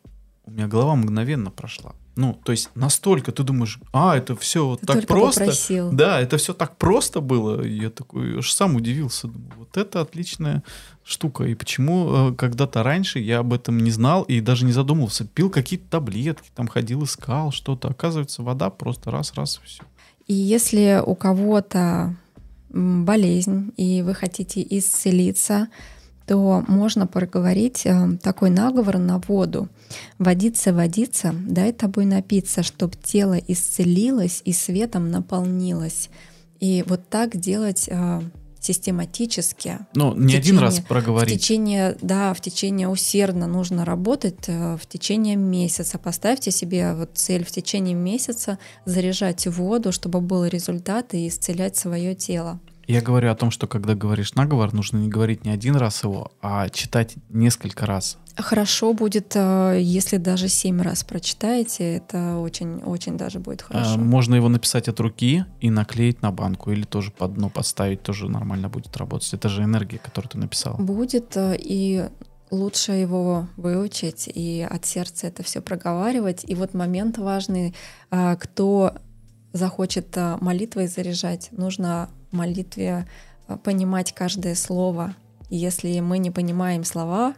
у 0.47 0.53
меня 0.53 0.69
голова 0.69 0.95
мгновенно 0.95 1.51
прошла. 1.51 1.95
Ну, 2.15 2.39
то 2.45 2.53
есть 2.53 2.71
настолько 2.75 3.31
ты 3.31 3.43
думаешь, 3.43 3.79
а, 3.93 4.17
это 4.17 4.35
все 4.37 4.67
вот 4.67 4.81
так 4.81 5.07
просто. 5.07 5.41
Попросил. 5.41 5.93
Да, 5.93 6.19
это 6.19 6.39
все 6.39 6.55
так 6.55 6.77
просто 6.77 7.21
было. 7.21 7.63
Я 7.63 7.91
такой 7.91 8.39
аж 8.39 8.51
сам 8.51 8.75
удивился. 8.77 9.27
Думаю, 9.27 9.53
вот 9.59 9.77
это 9.77 10.01
отличная 10.01 10.63
штука. 11.05 11.45
И 11.45 11.55
почему 11.55 12.31
э, 12.31 12.35
когда-то 12.35 12.83
раньше 12.83 13.19
я 13.19 13.41
об 13.41 13.53
этом 13.53 13.79
не 13.79 13.91
знал 13.91 14.23
и 14.23 14.41
даже 14.41 14.65
не 14.65 14.73
задумывался. 14.73 15.27
Пил 15.27 15.51
какие-то 15.51 15.91
таблетки, 15.91 16.49
там 16.55 16.69
ходил, 16.69 17.05
искал 17.05 17.53
что-то. 17.53 17.89
Оказывается, 17.89 18.43
вода 18.43 18.71
просто 18.71 19.11
раз-раз 19.11 19.61
и 19.63 19.67
все. 19.67 19.83
И 20.27 20.33
если 20.33 21.03
у 21.05 21.15
кого-то 21.15 22.17
болезнь, 22.71 23.73
и 23.77 24.03
вы 24.03 24.15
хотите 24.15 24.67
исцелиться, 24.69 25.69
то 26.27 26.65
можно 26.67 27.07
проговорить 27.07 27.87
э, 27.87 28.19
такой 28.23 28.51
наговор 28.51 28.99
на 28.99 29.19
воду. 29.19 29.69
Водиться, 30.19 30.73
водиться, 30.73 31.35
дай 31.47 31.73
тобой 31.73 32.05
напиться, 32.05 32.63
чтоб 32.63 32.95
тело 32.97 33.35
исцелилось 33.35 34.43
и 34.45 34.53
светом 34.53 35.11
наполнилось. 35.11 36.11
И 36.59 36.85
вот 36.87 37.09
так 37.09 37.37
делать 37.37 37.89
э, 37.89 38.21
систематически. 38.67 39.79
Ну, 39.95 40.15
не 40.15 40.29
течение, 40.29 40.39
один 40.39 40.59
раз 40.59 40.81
проговорить. 40.81 41.35
В 41.35 41.39
течение, 41.39 41.97
да, 42.03 42.35
в 42.35 42.41
течение 42.41 42.89
усердно 42.89 43.47
нужно 43.47 43.85
работать 43.85 44.49
э, 44.49 44.77
в 44.77 44.87
течение 44.87 45.37
месяца. 45.37 45.99
Поставьте 45.99 46.51
себе 46.51 46.95
вот 46.95 47.11
цель 47.15 47.45
в 47.45 47.51
течение 47.53 47.95
месяца 47.95 48.59
заряжать 48.85 49.47
воду, 49.47 49.93
чтобы 49.93 50.21
был 50.21 50.45
результат 50.45 51.15
и 51.15 51.29
исцелять 51.29 51.77
свое 51.77 52.15
тело. 52.17 52.59
Я 52.87 53.01
говорю 53.01 53.31
о 53.31 53.35
том, 53.35 53.51
что 53.51 53.67
когда 53.67 53.95
говоришь 53.95 54.35
наговор, 54.35 54.73
нужно 54.73 54.99
не 54.99 55.09
говорить 55.09 55.45
не 55.45 55.51
один 55.51 55.75
раз 55.77 56.05
его, 56.05 56.31
а 56.41 56.69
читать 56.69 57.15
несколько 57.29 57.85
раз. 57.85 58.17
Хорошо 58.37 58.93
будет, 58.93 59.33
э, 59.35 59.79
если 59.81 60.19
даже 60.19 60.49
семь 60.49 60.81
раз 60.81 61.03
прочитаете, 61.03 61.97
это 61.97 62.37
очень-очень 62.37 63.17
даже 63.17 63.41
будет 63.41 63.63
а, 63.63 63.73
хорошо. 63.73 63.99
Можно 63.99 64.37
его 64.37 64.49
написать 64.49 64.89
от 64.89 65.01
руки 65.01 65.45
и 65.61 65.71
наклеить 65.71 66.23
на 66.23 66.31
банку, 66.31 66.71
или 66.71 66.85
тоже 66.85 67.11
под 67.11 67.35
дно 67.35 67.49
поставить, 67.49 68.03
тоже 68.03 68.29
нормально 68.29 68.69
будет 68.69 68.97
работать. 68.97 69.33
Это 69.33 69.49
же 69.49 69.63
энергия, 69.65 69.99
которую 69.99 70.31
ты 70.31 70.39
написал. 70.39 70.77
Будет, 70.77 71.37
э, 71.37 71.57
и 71.59 72.05
лучше 72.53 72.93
его 72.93 73.49
выучить 73.57 74.29
и 74.33 74.65
от 74.69 74.85
сердца 74.85 75.27
это 75.27 75.43
все 75.43 75.61
проговаривать. 75.61 76.45
И 76.47 76.55
вот 76.55 76.75
момент 76.75 77.19
важный, 77.19 77.75
э, 78.11 78.37
кто 78.37 78.93
захочет 79.53 80.15
молитвой 80.41 80.87
заряжать, 80.87 81.49
нужно 81.51 82.11
молитве 82.31 83.07
э, 83.49 83.57
понимать 83.63 84.13
каждое 84.13 84.55
слово. 84.55 85.15
И 85.51 85.57
если 85.57 86.01
мы 86.01 86.19
не 86.19 86.31
понимаем 86.31 86.85
слова, 86.85 87.35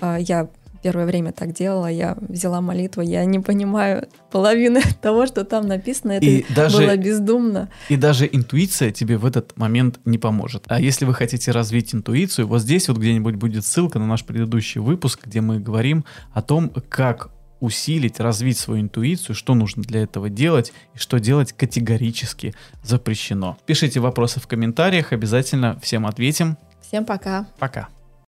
э, 0.00 0.16
я 0.20 0.48
первое 0.82 1.06
время 1.06 1.32
так 1.32 1.52
делала, 1.52 1.86
я 1.86 2.16
взяла 2.20 2.60
молитву, 2.60 3.02
я 3.02 3.24
не 3.24 3.38
понимаю 3.38 4.08
половины 4.30 4.80
того, 5.02 5.26
что 5.26 5.44
там 5.44 5.66
написано, 5.66 6.12
это 6.12 6.26
и 6.26 6.44
даже, 6.54 6.78
было 6.78 6.96
бездумно. 6.96 7.68
И 7.88 7.96
даже 7.96 8.28
интуиция 8.30 8.90
тебе 8.90 9.18
в 9.18 9.26
этот 9.26 9.56
момент 9.56 10.00
не 10.04 10.18
поможет. 10.18 10.64
А 10.68 10.80
если 10.80 11.04
вы 11.04 11.14
хотите 11.14 11.50
развить 11.50 11.94
интуицию, 11.94 12.46
вот 12.46 12.62
здесь 12.62 12.88
вот 12.88 12.98
где-нибудь 12.98 13.36
будет 13.36 13.64
ссылка 13.64 13.98
на 13.98 14.06
наш 14.06 14.24
предыдущий 14.24 14.80
выпуск, 14.80 15.20
где 15.24 15.40
мы 15.40 15.60
говорим 15.60 16.04
о 16.32 16.42
том, 16.42 16.70
как 16.88 17.30
усилить, 17.60 18.20
развить 18.20 18.58
свою 18.58 18.82
интуицию, 18.82 19.34
что 19.36 19.54
нужно 19.54 19.82
для 19.82 20.02
этого 20.02 20.28
делать 20.28 20.72
и 20.94 20.98
что 20.98 21.18
делать 21.18 21.52
категорически 21.52 22.54
запрещено. 22.82 23.58
Пишите 23.66 24.00
вопросы 24.00 24.40
в 24.40 24.46
комментариях, 24.46 25.12
обязательно 25.12 25.78
всем 25.80 26.06
ответим. 26.06 26.56
Всем 26.80 27.04
пока. 27.04 27.46
Пока. 27.58 27.88